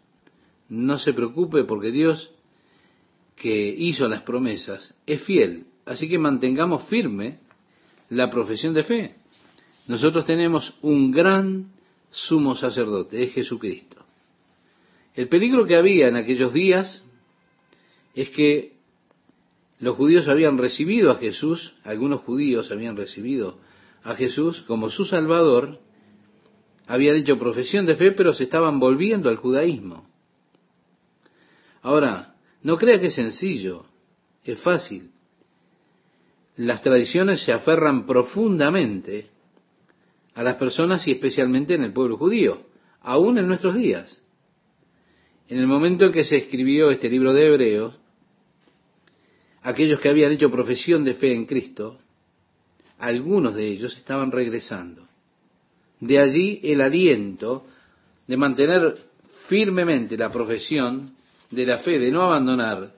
[0.69, 2.31] no se preocupe porque Dios
[3.35, 5.65] que hizo las promesas es fiel.
[5.85, 7.39] Así que mantengamos firme
[8.09, 9.15] la profesión de fe.
[9.87, 11.71] Nosotros tenemos un gran
[12.11, 14.05] sumo sacerdote, es Jesucristo.
[15.15, 17.03] El peligro que había en aquellos días
[18.15, 18.73] es que
[19.79, 23.59] los judíos habían recibido a Jesús, algunos judíos habían recibido
[24.03, 25.79] a Jesús como su Salvador,
[26.87, 30.07] había dicho profesión de fe, pero se estaban volviendo al judaísmo.
[31.81, 33.85] Ahora, no crea que es sencillo,
[34.43, 35.11] es fácil.
[36.57, 39.29] Las tradiciones se aferran profundamente
[40.35, 42.61] a las personas y especialmente en el pueblo judío,
[43.01, 44.20] aún en nuestros días.
[45.47, 47.99] En el momento en que se escribió este libro de Hebreos,
[49.61, 51.99] aquellos que habían hecho profesión de fe en Cristo,
[52.99, 55.07] algunos de ellos estaban regresando.
[55.99, 57.65] De allí el aliento
[58.27, 58.97] de mantener
[59.47, 61.11] firmemente la profesión
[61.49, 62.93] de la fe, de no abandonar,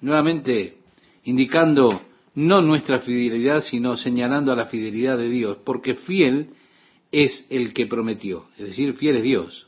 [0.00, 0.78] nuevamente
[1.24, 2.00] indicando
[2.36, 6.50] no nuestra fidelidad, sino señalando a la fidelidad de Dios, porque fiel
[7.10, 9.65] es el que prometió, es decir, fiel es Dios.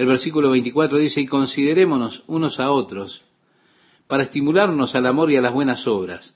[0.00, 3.20] El versículo 24 dice, y considerémonos unos a otros
[4.06, 6.34] para estimularnos al amor y a las buenas obras,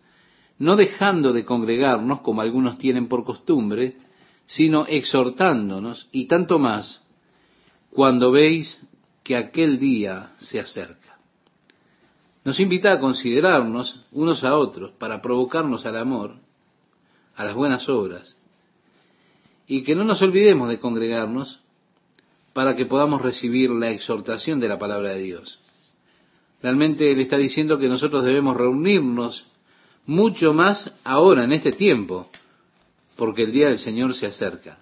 [0.59, 3.97] no dejando de congregarnos como algunos tienen por costumbre,
[4.45, 7.03] sino exhortándonos y tanto más
[7.89, 8.87] cuando veis
[9.23, 11.19] que aquel día se acerca.
[12.45, 16.37] Nos invita a considerarnos unos a otros para provocarnos al amor,
[17.35, 18.37] a las buenas obras,
[19.67, 21.64] y que no nos olvidemos de congregarnos
[22.55, 25.61] para que podamos recibir la exhortación de la palabra de Dios.
[26.63, 29.45] Realmente Él está diciendo que nosotros debemos reunirnos
[30.07, 32.31] mucho más ahora, en este tiempo,
[33.17, 34.79] porque el día del Señor se acerca.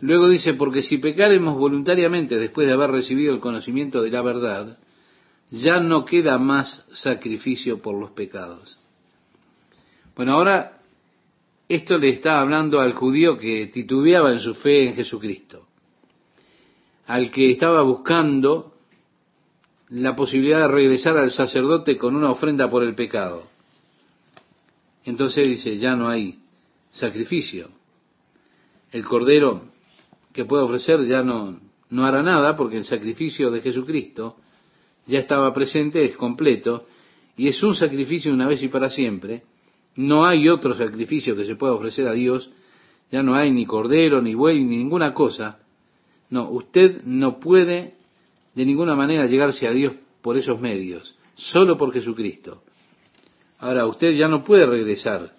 [0.00, 4.78] Luego dice, porque si pecaremos voluntariamente después de haber recibido el conocimiento de la verdad,
[5.50, 8.78] ya no queda más sacrificio por los pecados.
[10.16, 10.78] Bueno, ahora
[11.68, 15.67] esto le está hablando al judío que titubeaba en su fe en Jesucristo,
[17.08, 18.74] al que estaba buscando
[19.88, 23.44] la posibilidad de regresar al sacerdote con una ofrenda por el pecado.
[25.06, 26.38] Entonces dice, ya no hay
[26.90, 27.70] sacrificio.
[28.92, 29.62] El cordero
[30.34, 34.36] que puede ofrecer ya no, no hará nada porque el sacrificio de Jesucristo
[35.06, 36.86] ya estaba presente, es completo,
[37.38, 39.44] y es un sacrificio una vez y para siempre.
[39.96, 42.50] No hay otro sacrificio que se pueda ofrecer a Dios,
[43.10, 45.60] ya no hay ni cordero, ni buey, ni ninguna cosa.
[46.30, 47.94] No, usted no puede
[48.54, 52.62] de ninguna manera llegarse a Dios por esos medios, solo por Jesucristo.
[53.58, 55.32] Ahora, usted ya no puede regresar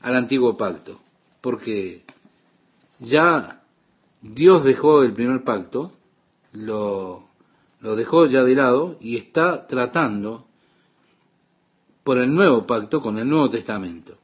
[0.00, 1.00] al antiguo pacto,
[1.40, 2.02] porque
[2.98, 3.62] ya
[4.22, 5.92] Dios dejó el primer pacto,
[6.52, 7.24] lo,
[7.80, 10.46] lo dejó ya de lado y está tratando
[12.04, 14.19] por el nuevo pacto con el Nuevo Testamento.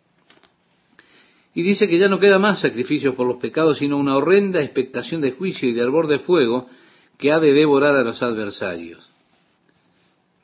[1.57, 5.23] Y dice que ya no queda más sacrificios por los pecados, sino una horrenda expectación
[5.23, 6.69] de juicio y de arbor de fuego
[7.17, 9.09] que ha de devorar a los adversarios.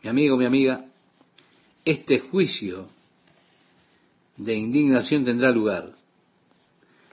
[0.02, 0.86] Mi amigo, mi amiga,
[1.84, 2.88] este juicio
[4.38, 5.92] de indignación tendrá lugar.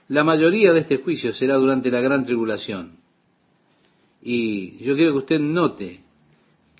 [0.08, 2.96] La mayoría de este juicio será durante la gran tribulación.
[4.22, 6.00] Y yo quiero que usted note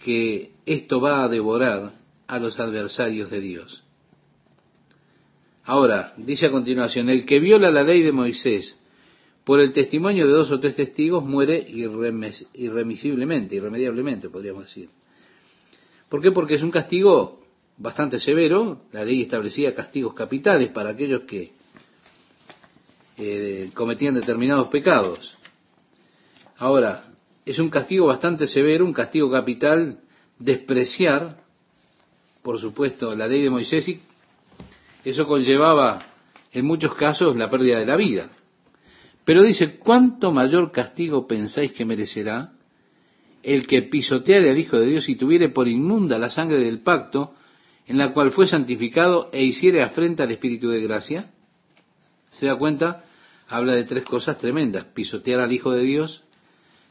[0.02, 1.92] que esto va a devorar
[2.26, 3.84] a los adversarios de Dios.
[5.64, 8.76] Ahora, dice a continuación, el que viola la ley de Moisés
[9.44, 11.58] por el testimonio de dos o tres testigos muere
[12.54, 14.88] irremisiblemente, irremediablemente, podríamos decir.
[16.08, 16.32] ¿Por qué?
[16.32, 17.40] Porque es un castigo
[17.76, 18.82] bastante severo.
[18.92, 21.52] La ley establecía castigos capitales para aquellos que
[23.16, 25.36] eh, cometían determinados pecados.
[26.56, 27.04] Ahora,
[27.44, 30.00] es un castigo bastante severo, un castigo capital,
[30.38, 31.38] despreciar,
[32.42, 34.00] por supuesto, la ley de Moisés y
[35.04, 36.04] eso conllevaba
[36.52, 38.30] en muchos casos la pérdida de la vida.
[39.24, 42.52] Pero dice, ¿cuánto mayor castigo pensáis que merecerá
[43.42, 47.34] el que pisoteare al Hijo de Dios y tuviere por inmunda la sangre del pacto
[47.86, 51.30] en la cual fue santificado e hiciere afrenta al Espíritu de gracia?
[52.30, 53.04] ¿Se da cuenta?
[53.48, 54.84] Habla de tres cosas tremendas.
[54.86, 56.22] Pisotear al Hijo de Dios,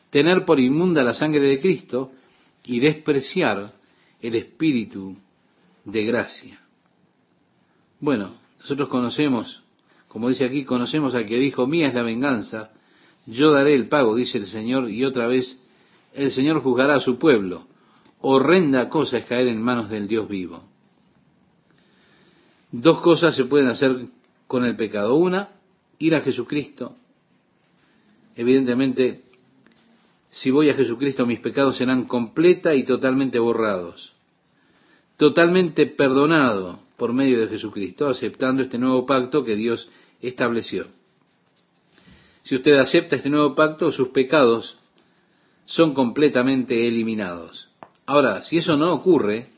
[0.10, 2.12] tener por inmunda la sangre de Cristo
[2.66, 3.74] y despreciar
[4.22, 5.16] el Espíritu
[5.86, 6.60] de gracia.
[8.00, 9.64] Bueno, nosotros conocemos
[10.10, 12.72] como dice aquí, conocemos al que dijo, mía es la venganza,
[13.28, 15.62] yo daré el pago, dice el Señor, y otra vez
[16.16, 17.68] el Señor juzgará a su pueblo.
[18.22, 20.64] Horrenda cosa es caer en manos del Dios vivo.
[22.72, 24.08] Dos cosas se pueden hacer
[24.48, 25.16] con el pecado.
[25.16, 25.50] Una,
[26.00, 26.96] ir a Jesucristo.
[28.36, 29.24] Evidentemente,
[30.30, 34.14] si voy a Jesucristo, mis pecados serán completa y totalmente borrados.
[35.20, 39.90] Totalmente perdonado por medio de Jesucristo, aceptando este nuevo pacto que Dios
[40.22, 40.88] estableció.
[42.44, 44.78] Si usted acepta este nuevo pacto, sus pecados
[45.66, 47.70] son completamente eliminados.
[48.06, 49.50] Ahora, si eso no ocurre,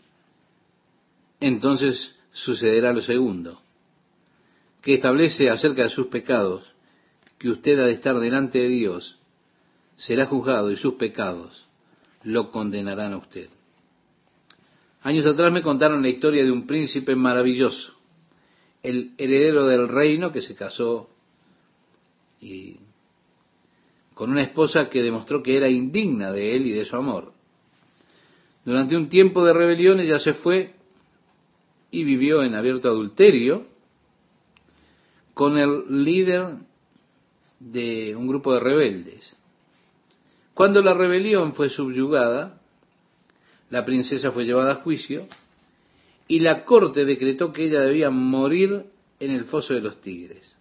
[1.40, 3.62] entonces sucederá lo segundo,
[4.82, 6.74] que establece acerca de sus pecados
[7.38, 9.20] que usted ha de estar delante de Dios,
[9.96, 11.68] será juzgado y sus pecados
[12.24, 13.48] lo condenarán a usted.
[15.04, 17.94] Años atrás me contaron la historia de un príncipe maravilloso,
[18.84, 21.10] el heredero del reino que se casó
[22.40, 22.78] y
[24.14, 27.34] con una esposa que demostró que era indigna de él y de su amor.
[28.64, 30.76] Durante un tiempo de rebelión ella se fue
[31.90, 33.66] y vivió en abierto adulterio
[35.34, 36.58] con el líder
[37.60, 39.36] de un grupo de rebeldes.
[40.54, 42.61] Cuando la rebelión fue subyugada,
[43.72, 45.28] la princesa fue llevada a juicio
[46.28, 48.86] y la corte decretó que ella debía morir
[49.20, 50.56] en el foso de los tigres.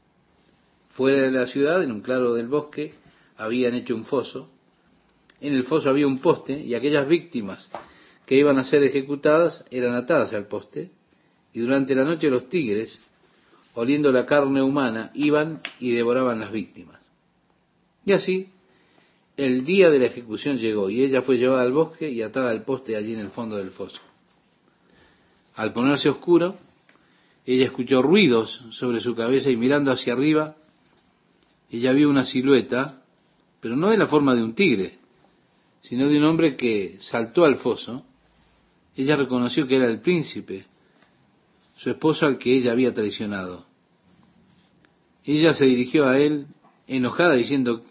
[0.90, 2.94] Fuera de la ciudad, en un claro del bosque,
[3.36, 4.48] habían hecho un foso.
[5.40, 7.68] En el foso había un poste y aquellas víctimas
[8.26, 10.90] que iban a ser ejecutadas eran atadas al poste
[11.52, 13.00] y durante la noche los tigres,
[13.74, 17.00] oliendo la carne humana, iban y devoraban las víctimas.
[18.04, 18.50] Y así
[19.40, 22.62] el día de la ejecución llegó y ella fue llevada al bosque y atada al
[22.62, 23.98] poste allí en el fondo del foso.
[25.54, 26.56] Al ponerse oscuro,
[27.46, 30.56] ella escuchó ruidos sobre su cabeza y mirando hacia arriba,
[31.70, 33.02] ella vio una silueta,
[33.60, 34.98] pero no de la forma de un tigre,
[35.80, 38.04] sino de un hombre que saltó al foso.
[38.94, 40.66] Ella reconoció que era el príncipe,
[41.76, 43.64] su esposo al que ella había traicionado.
[45.24, 46.46] Ella se dirigió a él
[46.86, 47.84] enojada diciendo,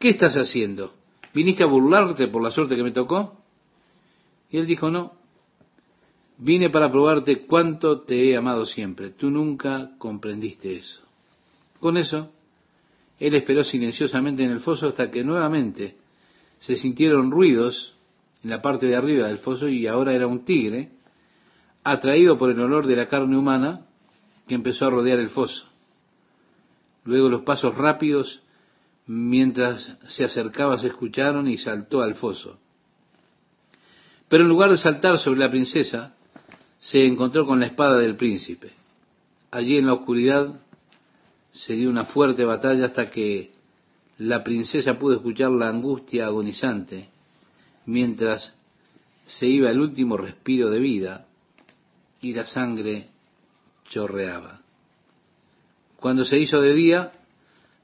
[0.00, 0.94] ¿qué estás haciendo?
[1.32, 3.38] ¿Viniste a burlarte por la suerte que me tocó?
[4.50, 5.12] Y él dijo, no,
[6.38, 9.10] vine para probarte cuánto te he amado siempre.
[9.10, 11.02] Tú nunca comprendiste eso.
[11.78, 12.32] Con eso,
[13.20, 15.98] él esperó silenciosamente en el foso hasta que nuevamente
[16.58, 17.94] se sintieron ruidos
[18.42, 20.90] en la parte de arriba del foso y ahora era un tigre,
[21.84, 23.86] atraído por el olor de la carne humana,
[24.48, 25.66] que empezó a rodear el foso.
[27.04, 28.42] Luego los pasos rápidos,
[29.12, 32.60] mientras se acercaba, se escucharon y saltó al foso.
[34.28, 36.14] Pero en lugar de saltar sobre la princesa,
[36.78, 38.70] se encontró con la espada del príncipe.
[39.50, 40.60] Allí en la oscuridad
[41.50, 43.50] se dio una fuerte batalla hasta que
[44.18, 47.08] la princesa pudo escuchar la angustia agonizante
[47.86, 48.56] mientras
[49.24, 51.26] se iba el último respiro de vida
[52.20, 53.08] y la sangre
[53.88, 54.60] chorreaba.
[55.96, 57.12] Cuando se hizo de día,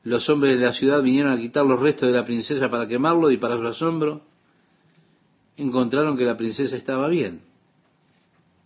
[0.07, 3.29] los hombres de la ciudad vinieron a quitar los restos de la princesa para quemarlo
[3.33, 4.23] y para su asombro
[5.57, 7.41] encontraron que la princesa estaba bien.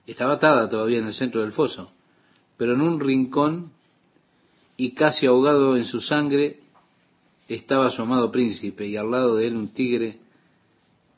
[0.06, 1.92] Estaba atada todavía en el centro del foso,
[2.58, 3.72] pero en un rincón
[4.76, 6.60] y casi ahogado en su sangre
[7.48, 10.18] estaba su amado príncipe y al lado de él un tigre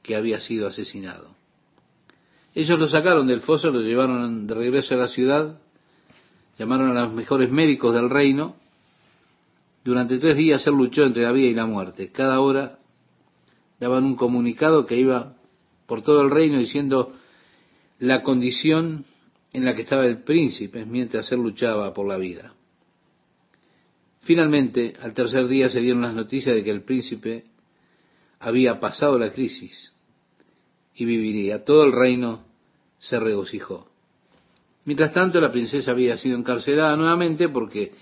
[0.05, 1.35] que había sido asesinado.
[2.55, 5.59] Ellos lo sacaron del foso, lo llevaron de regreso a la ciudad,
[6.59, 8.62] llamaron a los mejores médicos del reino.
[9.85, 12.11] Durante tres días él luchó entre la vida y la muerte.
[12.13, 12.79] Cada hora
[13.81, 15.35] daban un comunicado que iba
[15.87, 17.15] por todo el reino diciendo
[17.99, 19.05] la condición
[19.53, 22.55] en la que estaba el príncipe mientras él luchaba por la vida.
[24.21, 27.45] Finalmente, al tercer día se dieron las noticias de que el príncipe
[28.39, 29.93] había pasado la crisis
[30.95, 31.65] y viviría.
[31.65, 32.45] Todo el reino
[32.99, 33.89] se regocijó.
[34.85, 37.93] Mientras tanto, la princesa había sido encarcelada nuevamente porque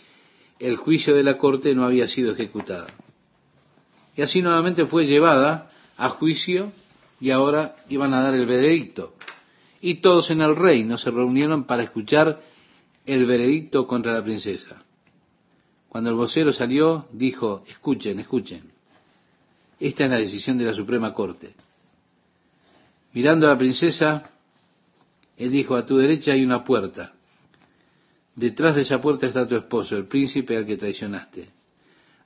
[0.61, 2.87] el juicio de la corte no había sido ejecutado.
[4.15, 6.73] Y así nuevamente fue llevada a juicio
[7.19, 9.15] y ahora iban a dar el veredicto.
[9.81, 12.41] Y todos en el reino se reunieron para escuchar
[13.07, 14.83] el veredicto contra la princesa.
[15.89, 18.71] Cuando el vocero salió, dijo, escuchen, escuchen.
[19.81, 21.55] Esta es la decisión de la Suprema Corte.
[23.15, 24.31] Mirando a la princesa,
[25.37, 27.15] él dijo, a tu derecha hay una puerta.
[28.41, 31.51] Detrás de esa puerta está tu esposo, el príncipe al que traicionaste.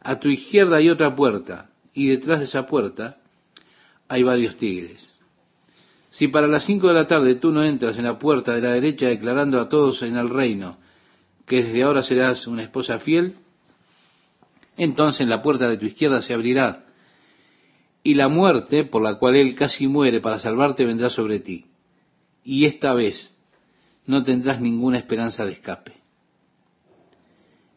[0.00, 3.16] A tu izquierda hay otra puerta, y detrás de esa puerta
[4.06, 5.12] hay varios tigres.
[6.10, 8.70] Si para las cinco de la tarde tú no entras en la puerta de la
[8.70, 10.78] derecha declarando a todos en el reino
[11.48, 13.34] que desde ahora serás una esposa fiel,
[14.76, 16.84] entonces la puerta de tu izquierda se abrirá,
[18.04, 21.66] y la muerte por la cual él casi muere para salvarte vendrá sobre ti.
[22.44, 23.36] Y esta vez
[24.06, 26.03] no tendrás ninguna esperanza de escape.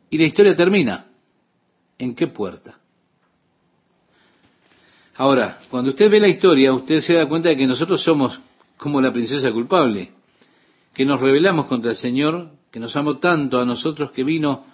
[0.10, 1.06] Y la historia termina.
[1.98, 2.80] ¿En qué puerta?
[5.16, 8.40] Ahora, cuando usted ve la historia, usted se da cuenta de que nosotros somos
[8.78, 10.12] como la princesa culpable,
[10.94, 14.66] que nos rebelamos contra el Señor, que nos amó tanto a nosotros que vino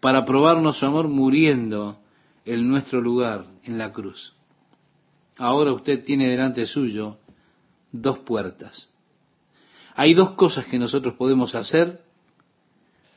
[0.00, 1.98] para probarnos su amor muriendo
[2.44, 4.34] en nuestro lugar en la cruz.
[5.38, 7.16] Ahora usted tiene delante suyo
[7.90, 8.90] dos puertas.
[9.94, 12.02] Hay dos cosas que nosotros podemos hacer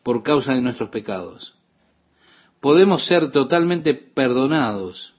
[0.03, 1.58] por causa de nuestros pecados.
[2.59, 5.13] Podemos ser totalmente perdonados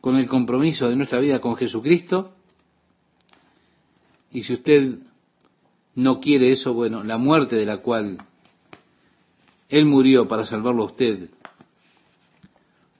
[0.00, 2.32] con el compromiso de nuestra vida con Jesucristo.
[4.30, 4.98] Y si usted
[5.94, 8.18] no quiere eso, bueno, la muerte de la cual
[9.68, 11.30] Él murió para salvarlo a usted,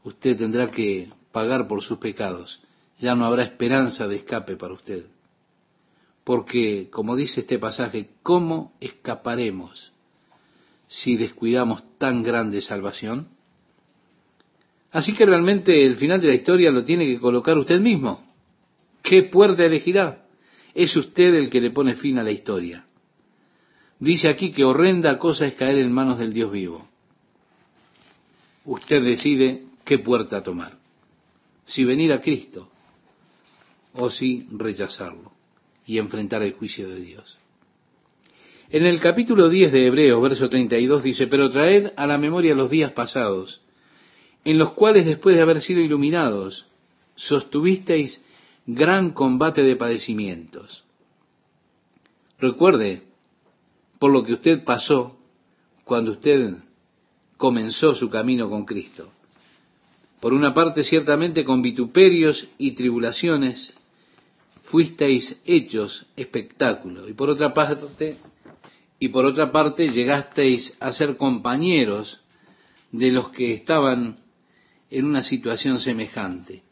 [0.05, 2.63] usted tendrá que pagar por sus pecados.
[2.99, 5.07] Ya no habrá esperanza de escape para usted.
[6.25, 9.93] Porque, como dice este pasaje, ¿cómo escaparemos
[10.91, 13.29] si descuidamos tan grande salvación?
[14.91, 18.21] Así que realmente el final de la historia lo tiene que colocar usted mismo.
[19.01, 20.27] ¿Qué puerta elegirá?
[20.75, 22.85] Es usted el que le pone fin a la historia.
[24.01, 26.89] Dice aquí que horrenda cosa es caer en manos del Dios vivo.
[28.65, 30.77] Usted decide qué puerta tomar.
[31.65, 32.69] Si venir a Cristo
[33.93, 35.31] o si rechazarlo
[35.87, 37.39] y enfrentar el juicio de Dios.
[38.73, 42.71] En el capítulo 10 de Hebreos, verso 32 dice, pero traed a la memoria los
[42.71, 43.61] días pasados
[44.45, 46.67] en los cuales después de haber sido iluminados,
[47.15, 48.23] sostuvisteis
[48.67, 50.85] gran combate de padecimientos.
[52.39, 53.03] Recuerde
[53.99, 55.19] por lo que usted pasó
[55.85, 56.55] cuando usted
[57.37, 59.11] comenzó su camino con Cristo.
[60.21, 63.75] Por una parte, ciertamente con vituperios y tribulaciones
[64.65, 67.09] fuisteis hechos espectáculo.
[67.09, 68.17] Y por otra parte,
[69.03, 72.21] y por otra parte llegasteis a ser compañeros
[72.93, 74.19] de los que estaban
[74.91, 76.63] en una situación semejante.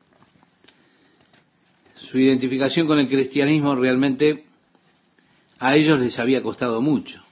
[1.94, 4.44] Su identificación con el cristianismo realmente
[5.58, 7.22] a ellos les había costado mucho.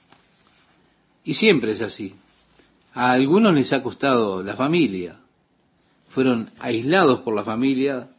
[1.23, 2.15] Y siempre es así.
[2.93, 5.19] A algunos les ha costado la familia.
[6.09, 8.09] Fueron aislados por la familia,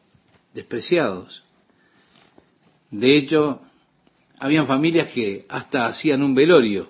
[0.55, 1.43] despreciados.
[2.91, 3.63] De hecho,
[4.39, 6.89] habían familias que hasta hacían un velorio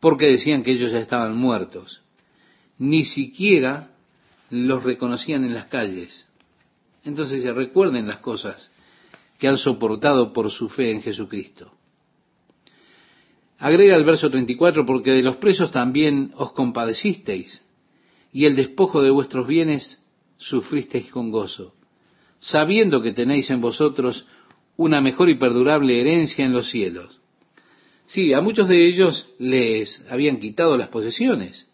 [0.00, 2.00] porque decían que ellos ya estaban muertos.
[2.78, 3.90] Ni siquiera
[4.50, 6.28] los reconocían en las calles.
[7.02, 8.70] Entonces se recuerden las cosas
[9.38, 11.72] que han soportado por su fe en Jesucristo.
[13.58, 17.62] Agrega el verso 34, porque de los presos también os compadecisteis,
[18.32, 20.04] y el despojo de vuestros bienes
[20.36, 21.74] sufristeis con gozo,
[22.38, 24.26] sabiendo que tenéis en vosotros
[24.76, 27.20] una mejor y perdurable herencia en los cielos.
[28.04, 31.70] Sí, a muchos de ellos les habían quitado las posesiones,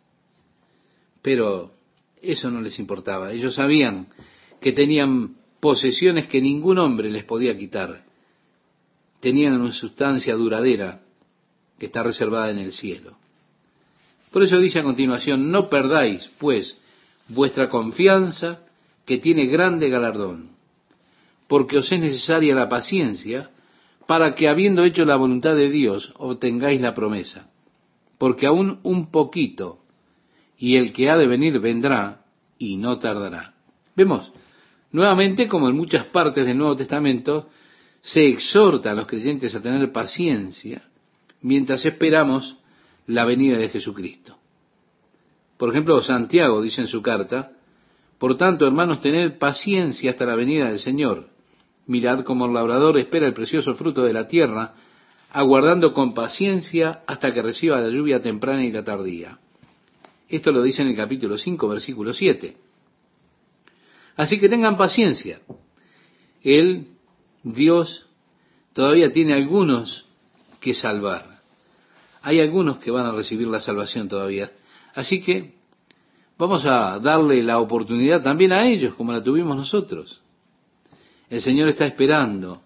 [1.21, 1.73] pero
[2.23, 3.33] eso no les importaba.
[3.33, 4.07] Ellos sabían
[4.61, 8.05] que tenían posesiones que ningún hombre les podía quitar.
[9.21, 11.03] Tenían una sustancia duradera
[11.79, 13.19] que está reservada en el cielo.
[14.31, 16.81] Por eso dice a continuación, no perdáis, pues,
[17.29, 18.65] vuestra confianza
[19.05, 20.52] que tiene grande galardón,
[21.53, 23.51] porque os es necesaria la paciencia
[24.07, 27.51] para que, habiendo hecho la voluntad de Dios, obtengáis la promesa.
[28.17, 29.81] Porque aún un poquito,
[30.57, 32.25] y el que ha de venir vendrá,
[32.57, 33.53] y no tardará.
[33.95, 34.33] Vemos,
[34.93, 37.51] nuevamente, como en muchas partes del Nuevo Testamento,
[38.01, 40.89] se exhorta a los creyentes a tener paciencia
[41.43, 42.57] mientras esperamos
[43.07, 44.39] la venida de Jesucristo.
[45.59, 47.53] Por ejemplo, Santiago dice en su carta,
[48.17, 51.32] por tanto, hermanos, tened paciencia hasta la venida del Señor.
[51.87, 54.75] Mirad como el labrador espera el precioso fruto de la tierra,
[55.31, 59.39] aguardando con paciencia hasta que reciba la lluvia temprana y la tardía.
[60.29, 62.57] Esto lo dice en el capítulo 5, versículo 7.
[64.17, 65.41] Así que tengan paciencia.
[66.43, 66.87] Él,
[67.43, 68.07] Dios,
[68.73, 70.07] todavía tiene algunos
[70.61, 71.41] que salvar.
[72.23, 74.53] Hay algunos que van a recibir la salvación todavía.
[74.95, 75.55] Así que
[76.39, 80.23] vamos a darle la oportunidad también a ellos, como la tuvimos nosotros.
[81.33, 82.61] El Señor está esperando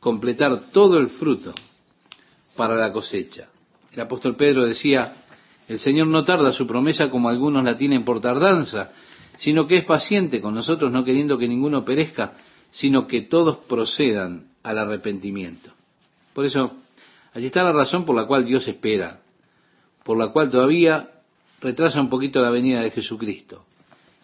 [0.00, 1.52] completar todo el fruto
[2.56, 3.50] para la cosecha.
[3.92, 5.12] El apóstol Pedro decía,
[5.68, 8.92] el Señor no tarda su promesa como algunos la tienen por tardanza,
[9.36, 12.32] sino que es paciente con nosotros, no queriendo que ninguno perezca,
[12.70, 15.70] sino que todos procedan al arrepentimiento.
[16.32, 16.78] Por eso,
[17.34, 19.20] allí está la razón por la cual Dios espera,
[20.02, 21.10] por la cual todavía
[21.60, 23.66] retrasa un poquito la venida de Jesucristo.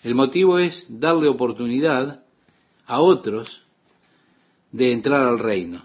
[0.02, 2.22] El motivo es darle oportunidad
[2.86, 3.63] a otros
[4.74, 5.84] de entrar al reino.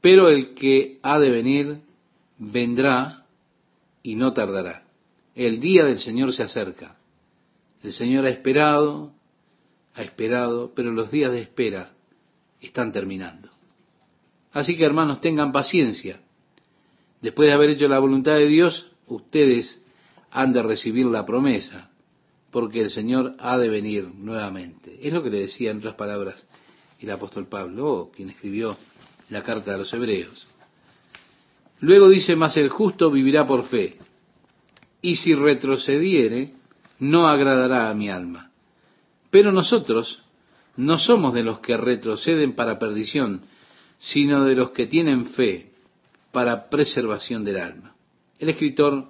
[0.00, 1.80] Pero el que ha de venir
[2.38, 3.24] vendrá
[4.02, 4.82] y no tardará.
[5.36, 6.96] El día del Señor se acerca.
[7.84, 9.12] El Señor ha esperado,
[9.94, 11.92] ha esperado, pero los días de espera
[12.60, 13.48] están terminando.
[14.50, 16.20] Así que hermanos, tengan paciencia.
[17.20, 19.84] Después de haber hecho la voluntad de Dios, ustedes
[20.32, 21.92] han de recibir la promesa,
[22.50, 24.98] porque el Señor ha de venir nuevamente.
[25.00, 26.44] Es lo que le decía en otras palabras
[27.06, 28.76] el apóstol Pablo, quien escribió
[29.30, 30.46] la carta a los hebreos.
[31.80, 33.96] Luego dice, mas el justo vivirá por fe,
[35.02, 36.52] y si retrocediere,
[36.98, 38.50] no agradará a mi alma.
[39.30, 40.22] Pero nosotros
[40.76, 43.42] no somos de los que retroceden para perdición,
[43.98, 45.70] sino de los que tienen fe
[46.32, 47.94] para preservación del alma.
[48.38, 49.08] El escritor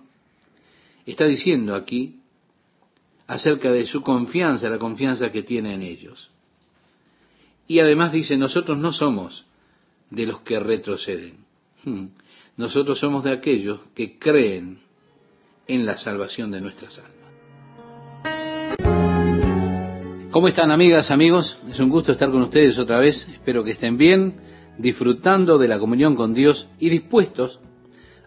[1.07, 2.21] está diciendo aquí
[3.27, 6.31] acerca de su confianza, la confianza que tiene en ellos.
[7.71, 9.47] Y además dice, nosotros no somos
[10.11, 11.35] de los que retroceden.
[11.85, 12.07] Hmm.
[12.57, 14.81] Nosotros somos de aquellos que creen
[15.69, 17.15] en la salvación de nuestras almas.
[20.33, 21.57] ¿Cómo están amigas, amigos?
[21.69, 23.25] Es un gusto estar con ustedes otra vez.
[23.31, 24.35] Espero que estén bien,
[24.77, 27.61] disfrutando de la comunión con Dios y dispuestos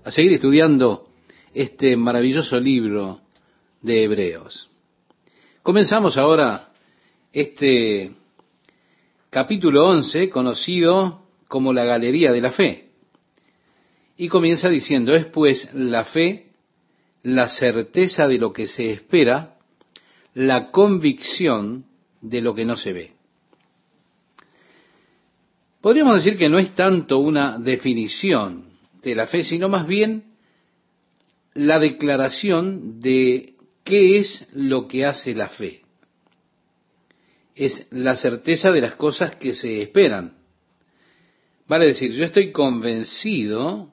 [0.06, 1.10] a seguir estudiando
[1.54, 3.20] este maravilloso libro
[3.82, 4.70] de Hebreos.
[5.64, 6.70] Comenzamos ahora
[7.34, 8.23] este
[9.34, 12.92] capítulo 11, conocido como la Galería de la Fe.
[14.16, 16.52] Y comienza diciendo, es pues la fe,
[17.24, 19.56] la certeza de lo que se espera,
[20.36, 21.86] la convicción
[22.22, 23.12] de lo que no se ve.
[25.82, 28.66] Podríamos decir que no es tanto una definición
[29.02, 30.26] de la fe, sino más bien
[31.56, 35.83] la declaración de qué es lo que hace la fe
[37.56, 40.38] es la certeza de las cosas que se esperan.
[41.68, 43.92] Vale decir, yo estoy convencido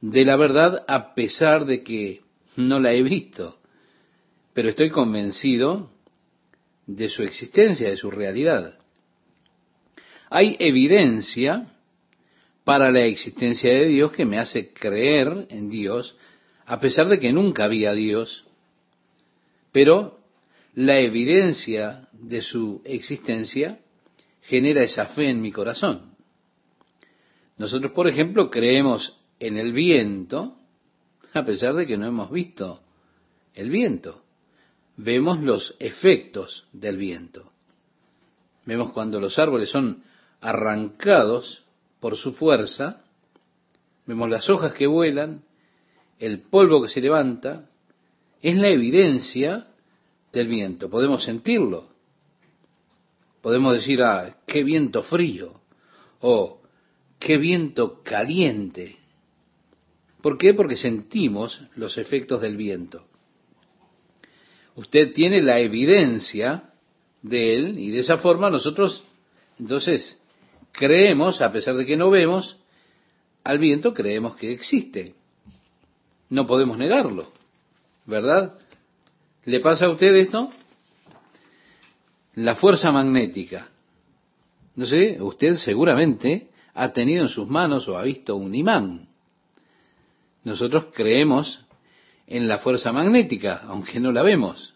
[0.00, 2.22] de la verdad a pesar de que
[2.56, 3.58] no la he visto,
[4.52, 5.90] pero estoy convencido
[6.86, 8.78] de su existencia, de su realidad.
[10.30, 11.74] Hay evidencia
[12.64, 16.16] para la existencia de Dios que me hace creer en Dios,
[16.66, 18.46] a pesar de que nunca había Dios,
[19.70, 20.20] pero
[20.74, 23.80] la evidencia de su existencia
[24.42, 26.14] genera esa fe en mi corazón.
[27.56, 30.56] Nosotros, por ejemplo, creemos en el viento,
[31.32, 32.80] a pesar de que no hemos visto
[33.54, 34.22] el viento.
[34.96, 37.50] Vemos los efectos del viento.
[38.64, 40.02] Vemos cuando los árboles son
[40.40, 41.64] arrancados
[42.00, 43.04] por su fuerza,
[44.06, 45.42] vemos las hojas que vuelan,
[46.18, 47.68] el polvo que se levanta,
[48.42, 49.68] es la evidencia
[50.32, 50.90] del viento.
[50.90, 51.93] Podemos sentirlo.
[53.44, 55.60] Podemos decir, ah, qué viento frío,
[56.20, 56.62] o
[57.18, 58.96] qué viento caliente.
[60.22, 60.54] ¿Por qué?
[60.54, 63.06] Porque sentimos los efectos del viento.
[64.76, 66.70] Usted tiene la evidencia
[67.20, 69.04] de él y de esa forma nosotros
[69.58, 70.22] entonces
[70.72, 72.56] creemos, a pesar de que no vemos,
[73.44, 75.12] al viento creemos que existe.
[76.30, 77.30] No podemos negarlo,
[78.06, 78.54] ¿verdad?
[79.44, 80.50] ¿Le pasa a usted esto?
[82.36, 83.70] La fuerza magnética.
[84.74, 89.08] No sé, usted seguramente ha tenido en sus manos o ha visto un imán.
[90.42, 91.64] Nosotros creemos
[92.26, 94.74] en la fuerza magnética, aunque no la vemos.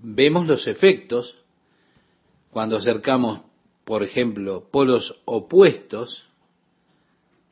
[0.00, 1.36] Vemos los efectos
[2.50, 3.40] cuando acercamos,
[3.84, 6.24] por ejemplo, polos opuestos,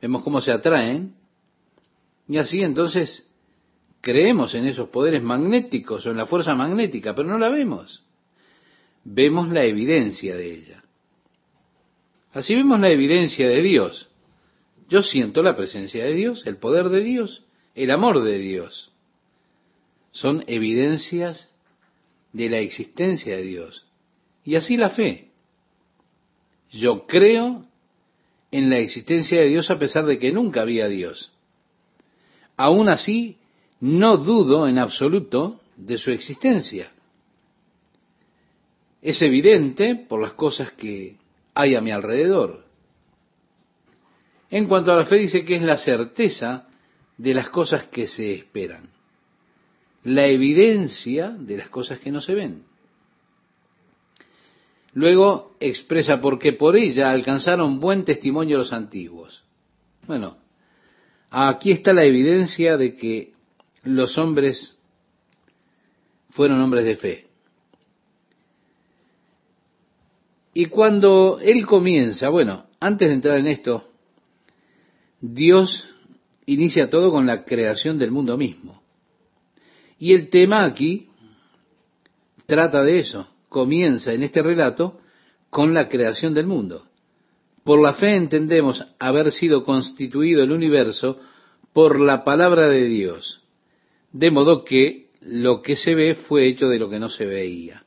[0.01, 1.15] vemos cómo se atraen,
[2.27, 3.29] y así entonces
[3.99, 8.03] creemos en esos poderes magnéticos o en la fuerza magnética, pero no la vemos.
[9.03, 10.83] Vemos la evidencia de ella.
[12.33, 14.09] Así vemos la evidencia de Dios.
[14.89, 17.43] Yo siento la presencia de Dios, el poder de Dios,
[17.75, 18.91] el amor de Dios.
[20.11, 21.49] Son evidencias
[22.33, 23.85] de la existencia de Dios.
[24.43, 25.29] Y así la fe.
[26.71, 27.65] Yo creo
[28.51, 31.31] en la existencia de Dios a pesar de que nunca había Dios.
[32.57, 33.37] Aún así,
[33.79, 36.91] no dudo en absoluto de su existencia.
[39.01, 41.17] Es evidente por las cosas que
[41.53, 42.65] hay a mi alrededor.
[44.49, 46.67] En cuanto a la fe dice que es la certeza
[47.17, 48.89] de las cosas que se esperan,
[50.03, 52.63] la evidencia de las cosas que no se ven.
[54.93, 59.43] Luego expresa porque por ella alcanzaron buen testimonio los antiguos.
[60.05, 60.37] Bueno,
[61.29, 63.31] aquí está la evidencia de que
[63.83, 64.77] los hombres
[66.31, 67.30] fueron hombres de fe.
[70.53, 73.87] Y cuando él comienza, bueno, antes de entrar en esto,
[75.21, 75.87] Dios
[76.45, 78.81] inicia todo con la creación del mundo mismo.
[79.97, 81.09] Y el tema aquí
[82.47, 83.27] trata de eso.
[83.47, 84.99] Comienza en este relato
[85.49, 86.87] con la creación del mundo.
[87.63, 91.19] Por la fe entendemos haber sido constituido el universo
[91.73, 93.43] por la palabra de Dios,
[94.11, 97.83] de modo que lo que se ve fue hecho de lo que no se veía.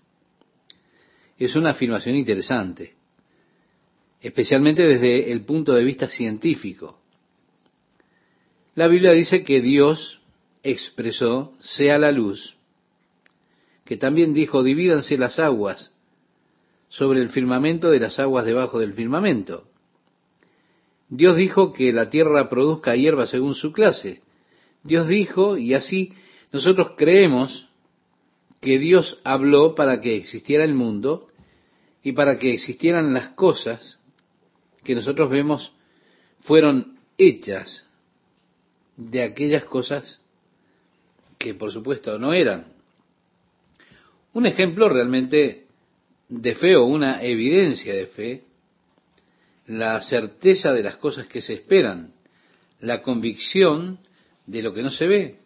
[1.39, 2.95] Es una afirmación interesante,
[4.21, 6.99] especialmente desde el punto de vista científico.
[8.75, 10.21] La Biblia dice que Dios
[10.63, 12.57] expresó, sea la luz,
[13.85, 15.95] que también dijo, divídanse las aguas
[16.89, 19.67] sobre el firmamento de las aguas debajo del firmamento.
[21.09, 24.23] Dios dijo que la tierra produzca hierba según su clase.
[24.83, 26.13] Dios dijo, y así
[26.53, 27.69] nosotros creemos
[28.65, 31.29] que Dios habló para que existiera el mundo
[32.03, 34.01] y para que existieran las cosas
[34.83, 35.73] que nosotros vemos
[36.41, 37.87] fueron hechas
[38.97, 40.19] de aquellas cosas
[41.37, 42.73] que por supuesto no eran.
[44.33, 45.67] Un ejemplo realmente
[46.31, 48.45] de fe o una evidencia de fe,
[49.67, 52.15] la certeza de las cosas que se esperan,
[52.81, 53.99] la convicción
[54.47, 55.37] de lo que no se ve.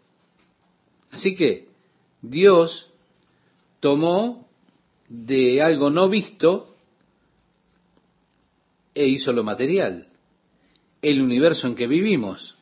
[1.11, 1.67] Así que
[2.23, 2.88] Dios
[3.81, 4.49] tomó
[5.09, 6.75] de algo no visto
[8.95, 10.07] e hizo lo material,
[11.01, 12.57] el universo en que vivimos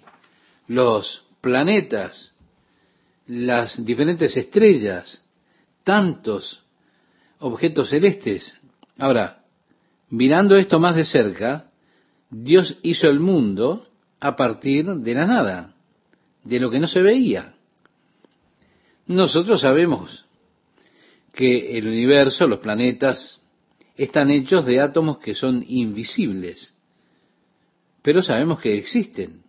[0.69, 2.33] los planetas,
[3.27, 5.23] las diferentes estrellas,
[5.83, 6.63] tantos
[7.39, 8.61] objetos celestes.
[8.99, 9.43] Ahora,
[10.11, 11.71] mirando esto más de cerca,
[12.31, 13.87] Dios hizo el mundo
[14.21, 15.75] a partir de la nada,
[16.45, 17.55] de lo que no se veía.
[19.07, 20.26] Nosotros sabemos
[21.37, 23.43] que el universo, los planetas,
[23.95, 26.75] están hechos de átomos que son invisibles,
[28.03, 29.43] pero sabemos que existen.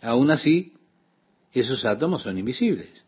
[0.00, 0.74] aún así,
[1.52, 3.04] esos átomos son invisibles.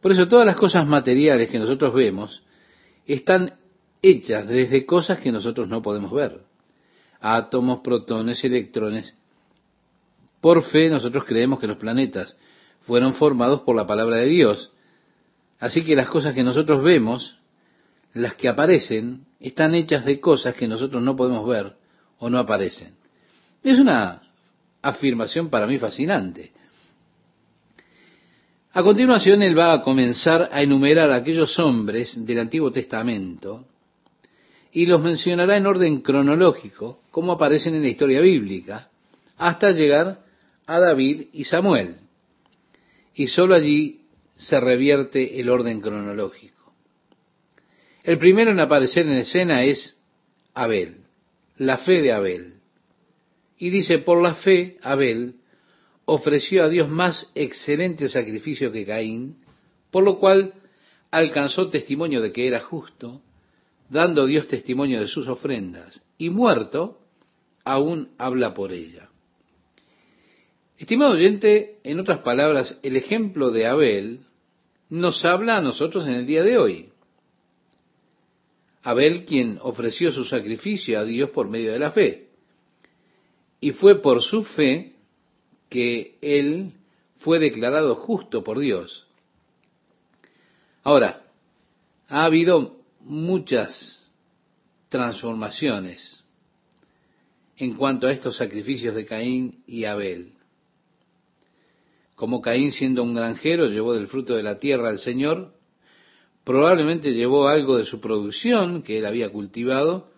[0.00, 2.42] Por eso todas las cosas materiales que nosotros vemos
[3.06, 3.54] están
[4.02, 6.42] hechas desde cosas que nosotros no podemos ver.
[7.20, 9.14] Átomos, protones, electrones.
[10.40, 12.36] Por fe nosotros creemos que los planetas
[12.82, 14.72] fueron formados por la palabra de Dios.
[15.58, 17.38] Así que las cosas que nosotros vemos,
[18.14, 21.76] las que aparecen, están hechas de cosas que nosotros no podemos ver
[22.18, 22.94] o no aparecen.
[23.62, 24.22] Es una
[24.82, 26.52] afirmación para mí fascinante.
[28.72, 33.66] A continuación, él va a comenzar a enumerar a aquellos hombres del Antiguo Testamento
[34.70, 38.90] y los mencionará en orden cronológico, como aparecen en la historia bíblica,
[39.38, 40.20] hasta llegar
[40.66, 41.96] a David y Samuel.
[43.14, 44.02] Y sólo allí
[44.36, 46.74] se revierte el orden cronológico.
[48.04, 50.00] El primero en aparecer en escena es
[50.54, 50.98] Abel,
[51.56, 52.54] la fe de Abel.
[53.58, 55.36] Y dice, por la fe, Abel
[56.04, 59.38] ofreció a Dios más excelente sacrificio que Caín,
[59.90, 60.54] por lo cual
[61.10, 63.22] alcanzó testimonio de que era justo,
[63.88, 67.00] dando Dios testimonio de sus ofrendas, y muerto,
[67.64, 69.05] aún habla por ella.
[70.78, 74.20] Estimado oyente, en otras palabras, el ejemplo de Abel
[74.90, 76.90] nos habla a nosotros en el día de hoy.
[78.82, 82.28] Abel quien ofreció su sacrificio a Dios por medio de la fe.
[83.58, 84.92] Y fue por su fe
[85.70, 86.72] que él
[87.16, 89.06] fue declarado justo por Dios.
[90.84, 91.24] Ahora,
[92.06, 94.08] ha habido muchas
[94.88, 96.22] transformaciones
[97.56, 100.35] en cuanto a estos sacrificios de Caín y Abel.
[102.16, 105.52] Como Caín siendo un granjero llevó del fruto de la tierra al Señor,
[106.44, 110.10] probablemente llevó algo de su producción que él había cultivado,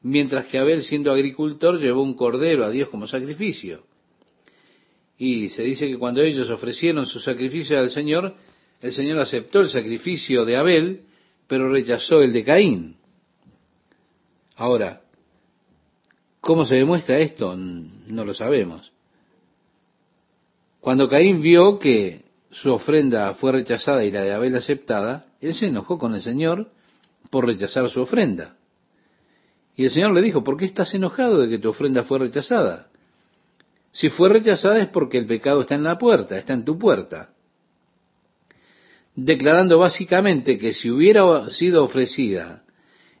[0.00, 3.84] mientras que Abel siendo agricultor llevó un cordero a Dios como sacrificio.
[5.18, 8.34] Y se dice que cuando ellos ofrecieron su sacrificio al Señor,
[8.80, 11.02] el Señor aceptó el sacrificio de Abel,
[11.46, 12.96] pero rechazó el de Caín.
[14.56, 15.02] Ahora,
[16.40, 17.54] ¿cómo se demuestra esto?
[17.56, 18.91] No lo sabemos.
[20.82, 25.68] Cuando Caín vio que su ofrenda fue rechazada y la de Abel aceptada, él se
[25.68, 26.72] enojó con el Señor
[27.30, 28.56] por rechazar su ofrenda.
[29.76, 32.88] Y el Señor le dijo, ¿por qué estás enojado de que tu ofrenda fue rechazada?
[33.92, 37.30] Si fue rechazada es porque el pecado está en la puerta, está en tu puerta.
[39.14, 42.64] Declarando básicamente que si hubiera sido ofrecida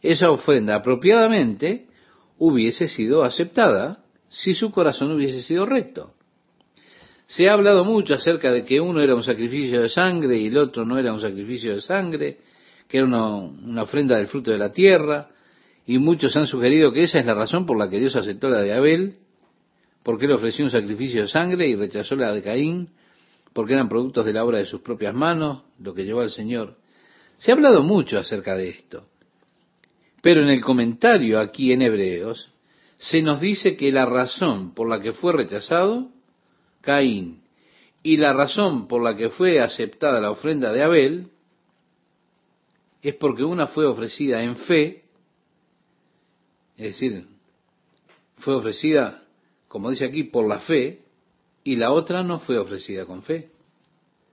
[0.00, 1.86] esa ofrenda apropiadamente,
[2.38, 6.14] hubiese sido aceptada si su corazón hubiese sido recto.
[7.26, 10.58] Se ha hablado mucho acerca de que uno era un sacrificio de sangre y el
[10.58, 12.38] otro no era un sacrificio de sangre,
[12.88, 15.28] que era una, ofrenda del fruto de la tierra,
[15.86, 18.60] y muchos han sugerido que esa es la razón por la que Dios aceptó la
[18.60, 19.16] de Abel
[20.02, 22.90] porque él ofreció un sacrificio de sangre y rechazó la de Caín,
[23.52, 26.76] porque eran productos de la obra de sus propias manos, lo que llevó al Señor.
[27.36, 29.06] Se ha hablado mucho acerca de esto.
[30.22, 32.52] Pero en el comentario aquí en Hebreos,
[32.96, 36.08] se nos dice que la razón por la que fue rechazado
[36.82, 37.42] Caín
[38.02, 41.28] y la razón por la que fue aceptada la ofrenda de Abel
[43.00, 45.04] es porque una fue ofrecida en fe,
[46.76, 47.26] es decir,
[48.36, 49.22] fue ofrecida
[49.72, 51.00] como dice aquí, por la fe,
[51.64, 53.48] y la otra no fue ofrecida con fe.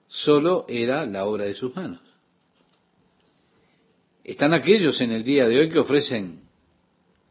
[0.10, 2.02] Solo era la obra de sus manos.
[4.22, 6.41] Están aquellos en el día de hoy que ofrecen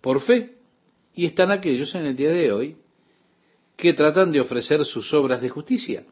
[0.00, 0.54] por fe,
[1.14, 2.76] y están aquellos en el día de hoy
[3.78, 6.04] que tratan de ofrecer sus obras de justicia.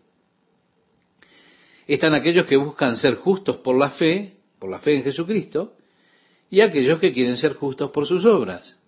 [1.88, 5.74] Están aquellos que buscan ser justos por la fe, por la fe en Jesucristo,
[6.48, 8.78] y aquellos que quieren ser justos por sus obras.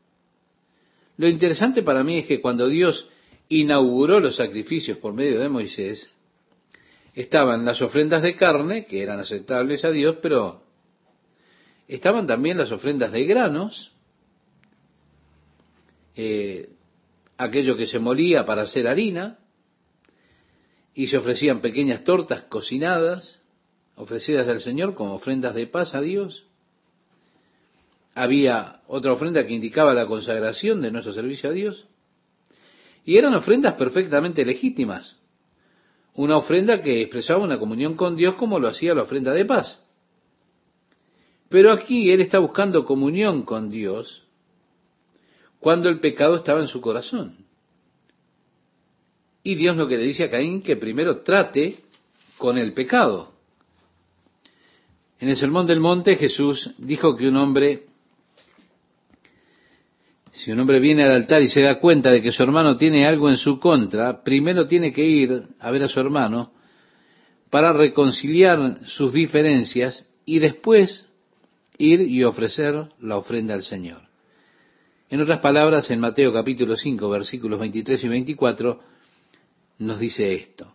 [1.17, 3.09] Lo interesante para mí es que cuando Dios
[3.49, 6.15] inauguró los sacrificios por medio de Moisés,
[7.17, 10.63] estaban las ofrendas de carne, que eran aceptables a Dios, pero
[11.89, 13.91] estaban también las ofrendas de granos,
[16.15, 16.69] eh,
[17.39, 19.39] aquello que se molía para hacer harina,
[20.95, 23.41] y se ofrecían pequeñas tortas cocinadas,
[23.95, 26.49] ofrecidas al Señor como ofrendas de paz a Dios
[28.19, 31.87] había otra ofrenda que indicaba la consagración de nuestro servicio a Dios.
[33.05, 35.17] Y eran ofrendas perfectamente legítimas.
[36.15, 39.85] Una ofrenda que expresaba una comunión con Dios como lo hacía la ofrenda de paz.
[41.49, 44.25] Pero aquí él está buscando comunión con Dios
[45.61, 47.37] cuando el pecado estaba en su corazón.
[49.43, 51.79] Y Dios lo que le dice a Caín que primero trate
[52.37, 53.33] con el pecado.
[55.21, 57.87] En el Sermón del Monte Jesús dijo que un hombre
[60.33, 63.07] Si un hombre viene al altar y se da cuenta de que su hermano tiene
[63.07, 66.53] algo en su contra, primero tiene que ir a ver a su hermano
[67.51, 71.09] para reconciliar sus diferencias y después
[71.79, 74.08] ir y ofrecer la ofrenda al Señor.
[75.11, 78.81] En otras palabras, en Mateo capítulo 5, versículos 23 y 24,
[79.79, 80.75] nos dice esto.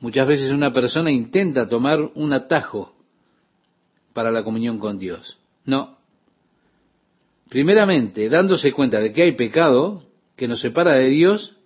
[0.00, 2.94] Muchas veces una persona intenta tomar un atajo
[4.12, 5.38] para la comunión con Dios.
[5.64, 5.96] No.
[7.48, 10.02] Primeramente, dándose cuenta de que hay pecado
[10.36, 11.56] que nos separa de Dios,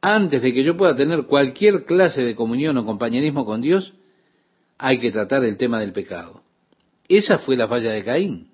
[0.00, 3.92] antes de que yo pueda tener cualquier clase de comunión o compañerismo con Dios,
[4.78, 6.42] hay que tratar el tema del pecado.
[7.08, 8.48] Esa fue la falla de Caín.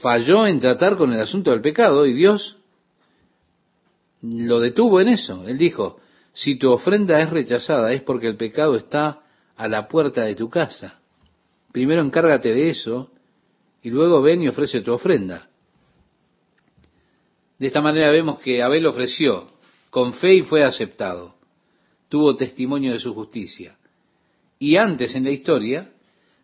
[0.00, 2.56] Falló en tratar con el asunto del pecado y Dios
[4.22, 5.46] lo detuvo en eso.
[5.46, 6.00] Él dijo,
[6.32, 9.22] si tu ofrenda es rechazada es porque el pecado está
[9.56, 11.00] a la puerta de tu casa.
[11.72, 13.10] Primero encárgate de eso
[13.82, 15.48] y luego ven y ofrece tu ofrenda.
[17.58, 19.52] De esta manera vemos que Abel ofreció
[19.90, 21.36] con fe y fue aceptado.
[22.08, 23.76] Tuvo testimonio de su justicia.
[24.58, 25.92] Y antes en la historia,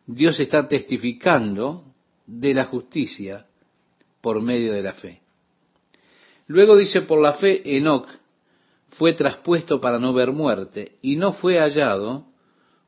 [0.06, 1.84] Dios está testificando
[2.30, 3.46] de la justicia
[4.20, 5.20] por medio de la fe.
[6.46, 8.06] Luego dice, por la fe, Enoch
[8.88, 12.26] fue traspuesto para no ver muerte, y no fue hallado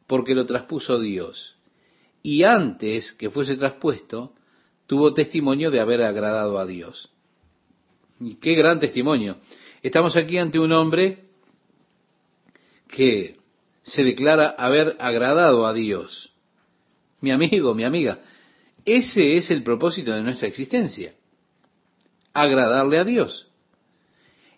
[0.07, 1.57] porque lo traspuso Dios.
[2.23, 4.33] Y antes que fuese traspuesto,
[4.87, 7.11] tuvo testimonio de haber agradado a Dios.
[8.21, 9.39] Y qué gran testimonio.
[9.83, 11.25] Estamos aquí ante un hombre
[12.89, 13.39] que
[13.83, 16.33] se declara haber agradado a Dios.
[17.21, 18.21] Mi amigo, mi amiga,
[18.85, 21.15] ese es el propósito de nuestra existencia,
[22.33, 23.49] agradarle a Dios.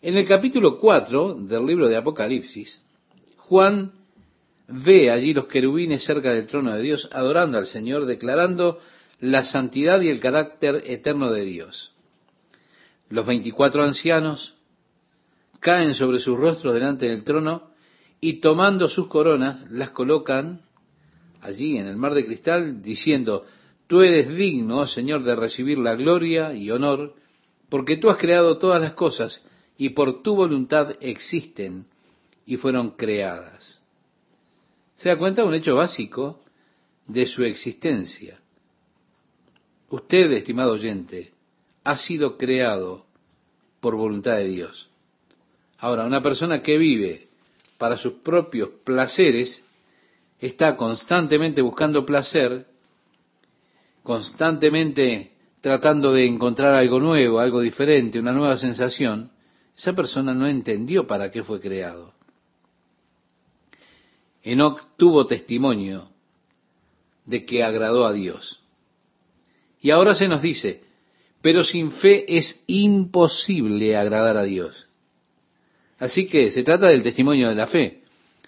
[0.01, 2.83] En el capítulo 4 del libro de Apocalipsis,
[3.37, 3.93] Juan
[4.69, 8.81] ve allí los querubines cerca del trono de Dios, adorando al Señor, declarando
[9.21, 11.93] la santidad y el carácter eterno de Dios.
[13.09, 14.55] Los veinticuatro ancianos
[15.61, 17.71] caen sobre sus rostros delante del trono
[18.21, 20.61] y tomando sus coronas las colocan
[21.41, 23.45] allí en el mar de cristal, diciendo,
[23.87, 27.15] Tú eres digno, Señor, de recibir la gloria y honor,
[27.69, 29.45] porque tú has creado todas las cosas
[29.77, 31.87] y por tu voluntad existen
[32.47, 33.83] y fueron creadas.
[34.97, 35.45] ¿Se da cuenta?
[35.45, 36.41] Un hecho básico
[37.07, 38.41] de su existencia.
[39.91, 41.33] Usted, estimado oyente,
[41.85, 43.05] ha sido creado
[43.81, 44.89] por voluntad de Dios.
[45.79, 47.29] Ahora, una persona que vive
[47.77, 49.63] para sus propios placeres
[50.39, 52.67] está constantemente buscando placer,
[54.05, 59.33] constantemente tratando de encontrar algo nuevo, algo diferente, una nueva sensación,
[59.77, 62.13] esa persona no entendió para qué fue creado.
[64.43, 66.11] Enoch tuvo testimonio
[67.25, 68.61] de que agradó a Dios.
[69.81, 70.85] Y ahora se nos dice,
[71.41, 74.87] pero sin fe es imposible agradar a Dios.
[75.99, 78.03] Así que se trata del testimonio de la fe.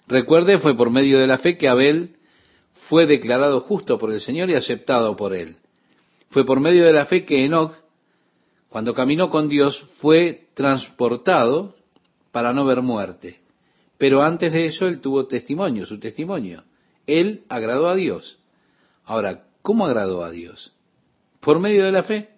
[0.07, 2.16] Recuerde, fue por medio de la fe que Abel
[2.89, 5.57] fue declarado justo por el Señor y aceptado por él.
[6.29, 7.73] Fue por medio de la fe que Enoch
[8.69, 11.73] cuando caminó con Dios, fue transportado
[12.31, 13.39] para no ver muerte.
[13.97, 16.63] Pero antes de eso, él tuvo testimonio, su testimonio.
[17.07, 18.37] Él agradó a Dios.
[19.05, 20.73] Ahora, ¿cómo agradó a Dios?
[21.39, 22.29] Por medio de la fe.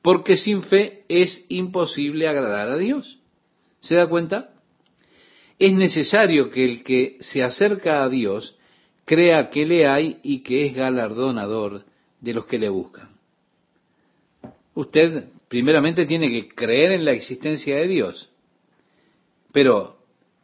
[0.00, 3.18] Porque sin fe es imposible agradar a Dios.
[3.80, 4.54] ¿Se da cuenta?
[5.58, 8.56] Es necesario que el que se acerca a Dios
[9.08, 11.82] crea que le hay y que es galardonador
[12.20, 13.08] de los que le buscan.
[14.74, 18.28] Usted primeramente tiene que creer en la existencia de Dios.
[19.50, 19.96] Pero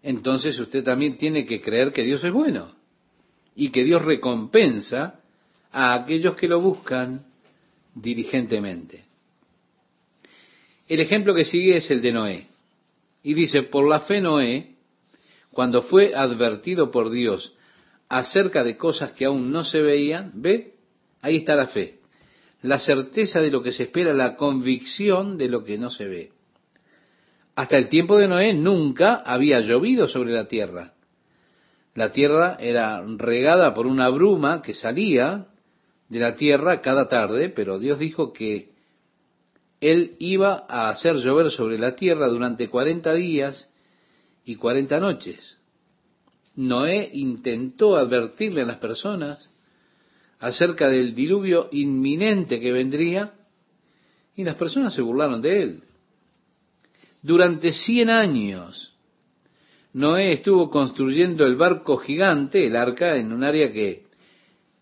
[0.03, 2.73] entonces usted también tiene que creer que Dios es bueno
[3.55, 5.21] y que Dios recompensa
[5.71, 7.23] a aquellos que lo buscan
[7.95, 9.05] diligentemente.
[10.89, 12.47] El ejemplo que sigue es el de Noé.
[13.23, 14.75] Y dice, por la fe Noé,
[15.51, 17.55] cuando fue advertido por Dios
[18.09, 20.75] acerca de cosas que aún no se veían, ve,
[21.23, 21.99] ahí está la fe
[22.65, 26.33] la certeza de lo que se espera, la convicción de lo que no se ve.
[27.55, 30.95] Hasta el tiempo de Noé nunca había llovido sobre la tierra.
[31.95, 35.47] La tierra era regada por una bruma que salía
[36.09, 38.71] de la tierra cada tarde, pero Dios dijo que
[39.83, 43.71] Él iba a hacer llover sobre la tierra durante cuarenta días
[44.47, 45.59] y cuarenta noches.
[46.57, 49.51] Noé intentó advertirle a las personas
[50.39, 53.33] acerca del diluvio inminente que vendría
[54.37, 55.83] y las personas se burlaron de él.
[57.23, 58.93] Durante cien años,
[59.95, 64.05] Noé estuvo construyendo el barco gigante, el arca, en un área que,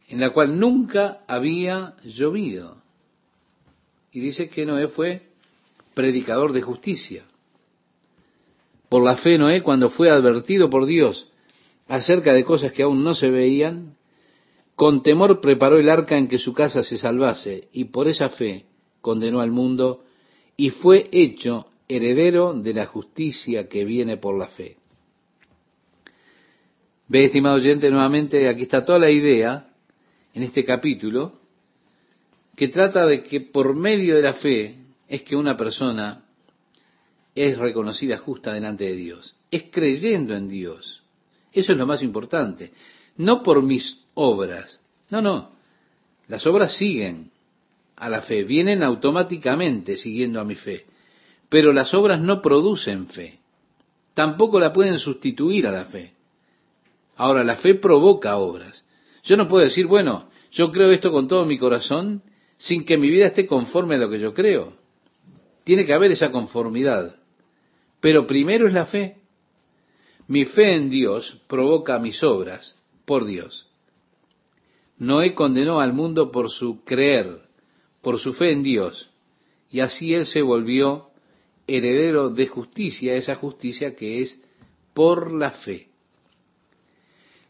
[0.09, 2.83] en la cual nunca había llovido.
[4.11, 5.23] Y dice que Noé fue
[5.95, 7.25] predicador de justicia.
[8.89, 11.32] Por la fe Noé, cuando fue advertido por Dios
[11.93, 13.97] acerca de cosas que aún no se veían,
[14.77, 18.65] con temor preparó el arca en que su casa se salvase, y por esa fe
[19.03, 20.03] condenó al mundo,
[20.57, 24.79] y fue hecho heredero de la justicia que viene por la fe.
[27.09, 29.69] Ve, estimado oyente, nuevamente aquí está toda la idea
[30.33, 31.41] en este capítulo
[32.57, 34.77] que trata de que por medio de la fe
[35.09, 36.25] es que una persona
[37.35, 39.37] es reconocida justa delante de Dios.
[39.51, 41.02] Es creyendo en Dios.
[41.53, 42.73] Eso es lo más importante.
[43.17, 44.81] No por mis obras.
[45.11, 45.51] No, no.
[46.29, 47.31] Las obras siguen
[47.97, 50.87] a la fe, vienen automáticamente siguiendo a mi fe.
[51.49, 53.39] Pero las obras no producen fe.
[54.15, 56.15] Tampoco la pueden sustituir a la fe.
[57.17, 58.85] Ahora, la fe provoca obras.
[59.23, 62.23] Yo no puedo decir, bueno, yo creo esto con todo mi corazón
[62.57, 64.73] sin que mi vida esté conforme a lo que yo creo.
[65.65, 67.17] Tiene que haber esa conformidad.
[68.01, 69.22] Pero primero es la fe.
[70.33, 73.67] Mi fe en Dios provoca mis obras por Dios.
[74.97, 77.43] Noé condenó al mundo por su creer,
[78.01, 79.11] por su fe en Dios,
[79.71, 81.11] y así él se volvió
[81.67, 84.41] heredero de justicia, esa justicia que es
[84.95, 85.89] por la fe.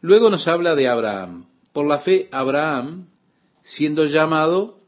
[0.00, 1.46] Luego nos habla de Abraham.
[1.72, 3.06] Por la fe, Abraham,
[3.62, 4.80] siendo llamado,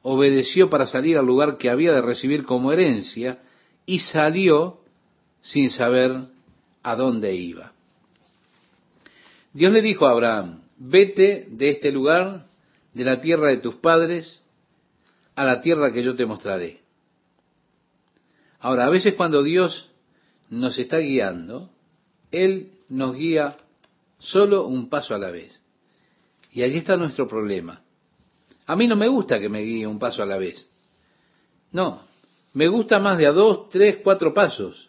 [0.00, 3.42] obedeció para salir al lugar que había de recibir como herencia
[3.84, 4.78] y salió
[5.42, 6.32] sin saber
[6.84, 7.72] a dónde iba.
[9.52, 12.46] Dios le dijo a Abraham, vete de este lugar,
[12.92, 14.42] de la tierra de tus padres,
[15.34, 16.80] a la tierra que yo te mostraré.
[18.60, 19.90] Ahora, a veces cuando Dios
[20.50, 21.70] nos está guiando,
[22.30, 23.56] Él nos guía
[24.18, 25.60] solo un paso a la vez.
[26.52, 27.82] Y allí está nuestro problema.
[28.66, 30.66] A mí no me gusta que me guíe un paso a la vez.
[31.72, 32.02] No,
[32.52, 34.88] me gusta más de a dos, tres, cuatro pasos.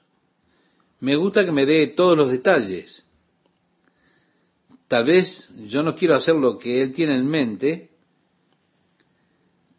[0.99, 3.05] Me gusta que me dé todos los detalles.
[4.87, 7.89] Tal vez yo no quiero hacer lo que él tiene en mente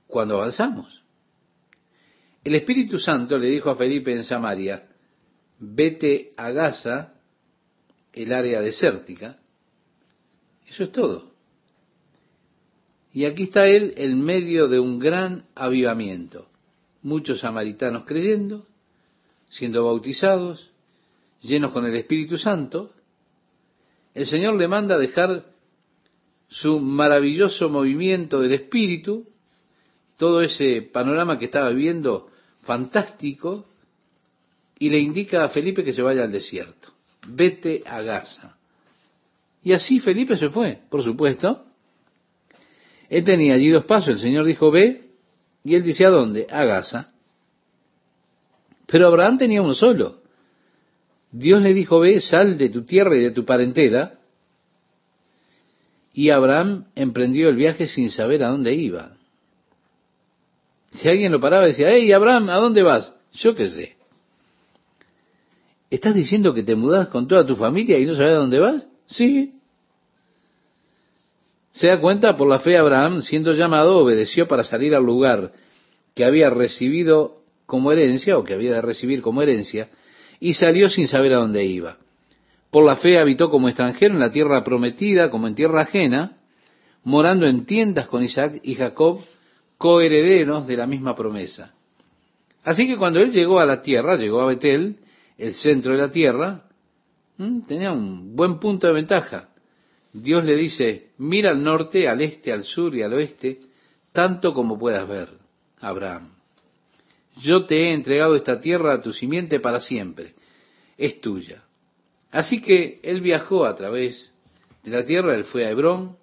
[0.06, 1.02] cuando avanzamos.
[2.44, 4.88] El Espíritu Santo le dijo a Felipe en Samaria,
[5.58, 7.14] vete a Gaza,
[8.12, 9.38] el área desértica.
[10.66, 11.32] Eso es todo.
[13.12, 16.48] Y aquí está él en medio de un gran avivamiento.
[17.02, 18.66] Muchos samaritanos creyendo,
[19.48, 20.70] siendo bautizados,
[21.43, 22.91] llenos con el Espíritu Santo.
[24.14, 25.45] El Señor le manda dejar
[26.49, 29.26] su maravilloso movimiento del Espíritu,
[30.16, 32.30] todo ese panorama que estaba viendo
[32.62, 33.66] fantástico,
[34.78, 36.93] y le indica a Felipe que se vaya al desierto.
[37.28, 38.57] Vete a Gaza.
[39.62, 41.64] Y así Felipe se fue, por supuesto,
[43.09, 44.11] él tenía allí dos pasos.
[44.11, 45.11] El Señor dijo, ve,
[45.64, 46.47] y él dice, ¿a dónde?
[46.51, 47.12] A Gaza.
[48.87, 50.22] Pero Abraham tenía uno solo.
[51.32, 54.18] Dios le dijo, ve, sal de tu tierra y de tu parentela.
[56.12, 59.16] Y Abraham emprendió el viaje sin saber a dónde iba.
[60.92, 63.12] Si alguien lo paraba, decía, hey, Abraham, ¿a dónde vas?
[63.34, 63.96] Yo qué sé.
[65.90, 68.84] ¿Estás diciendo que te mudas con toda tu familia y no sabes a dónde vas?
[69.06, 69.54] Sí.
[71.70, 75.52] Se da cuenta, por la fe Abraham, siendo llamado, obedeció para salir al lugar
[76.14, 79.90] que había recibido como herencia, o que había de recibir como herencia,
[80.41, 81.99] y salió sin saber a dónde iba.
[82.70, 86.37] Por la fe habitó como extranjero en la tierra prometida, como en tierra ajena,
[87.05, 89.20] morando en tiendas con Isaac y Jacob,
[89.78, 91.72] coherederos de la misma promesa.
[92.64, 94.97] Así que cuando él llegó a la tierra, llegó a Betel,
[95.39, 96.64] el centro de la tierra,
[97.66, 99.49] tenía un buen punto de ventaja.
[100.12, 103.59] Dios le dice, mira al norte, al este, al sur y al oeste,
[104.12, 105.28] tanto como puedas ver,
[105.80, 106.36] Abraham.
[107.37, 110.34] Yo te he entregado esta tierra a tu simiente para siempre,
[110.97, 111.64] es tuya.
[112.30, 114.34] Así que él viajó a través
[114.82, 116.16] de la tierra, él fue a Hebrón,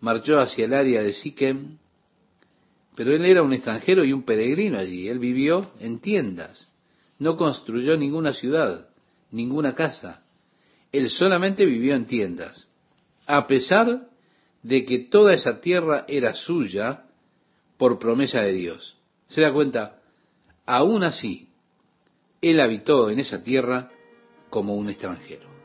[0.00, 1.78] marchó hacia el área de Siquem,
[2.94, 6.72] pero él era un extranjero y un peregrino allí, él vivió en tiendas,
[7.18, 8.88] no construyó ninguna ciudad,
[9.30, 10.22] ninguna casa,
[10.92, 12.68] él solamente vivió en tiendas
[13.26, 14.08] a pesar
[14.62, 17.04] de que toda esa tierra era suya
[17.76, 18.96] por promesa de Dios.
[19.26, 20.00] ¿Se da cuenta?
[20.66, 21.48] Aún así,
[22.42, 23.90] él habitó en esa tierra
[24.50, 25.55] como un extranjero.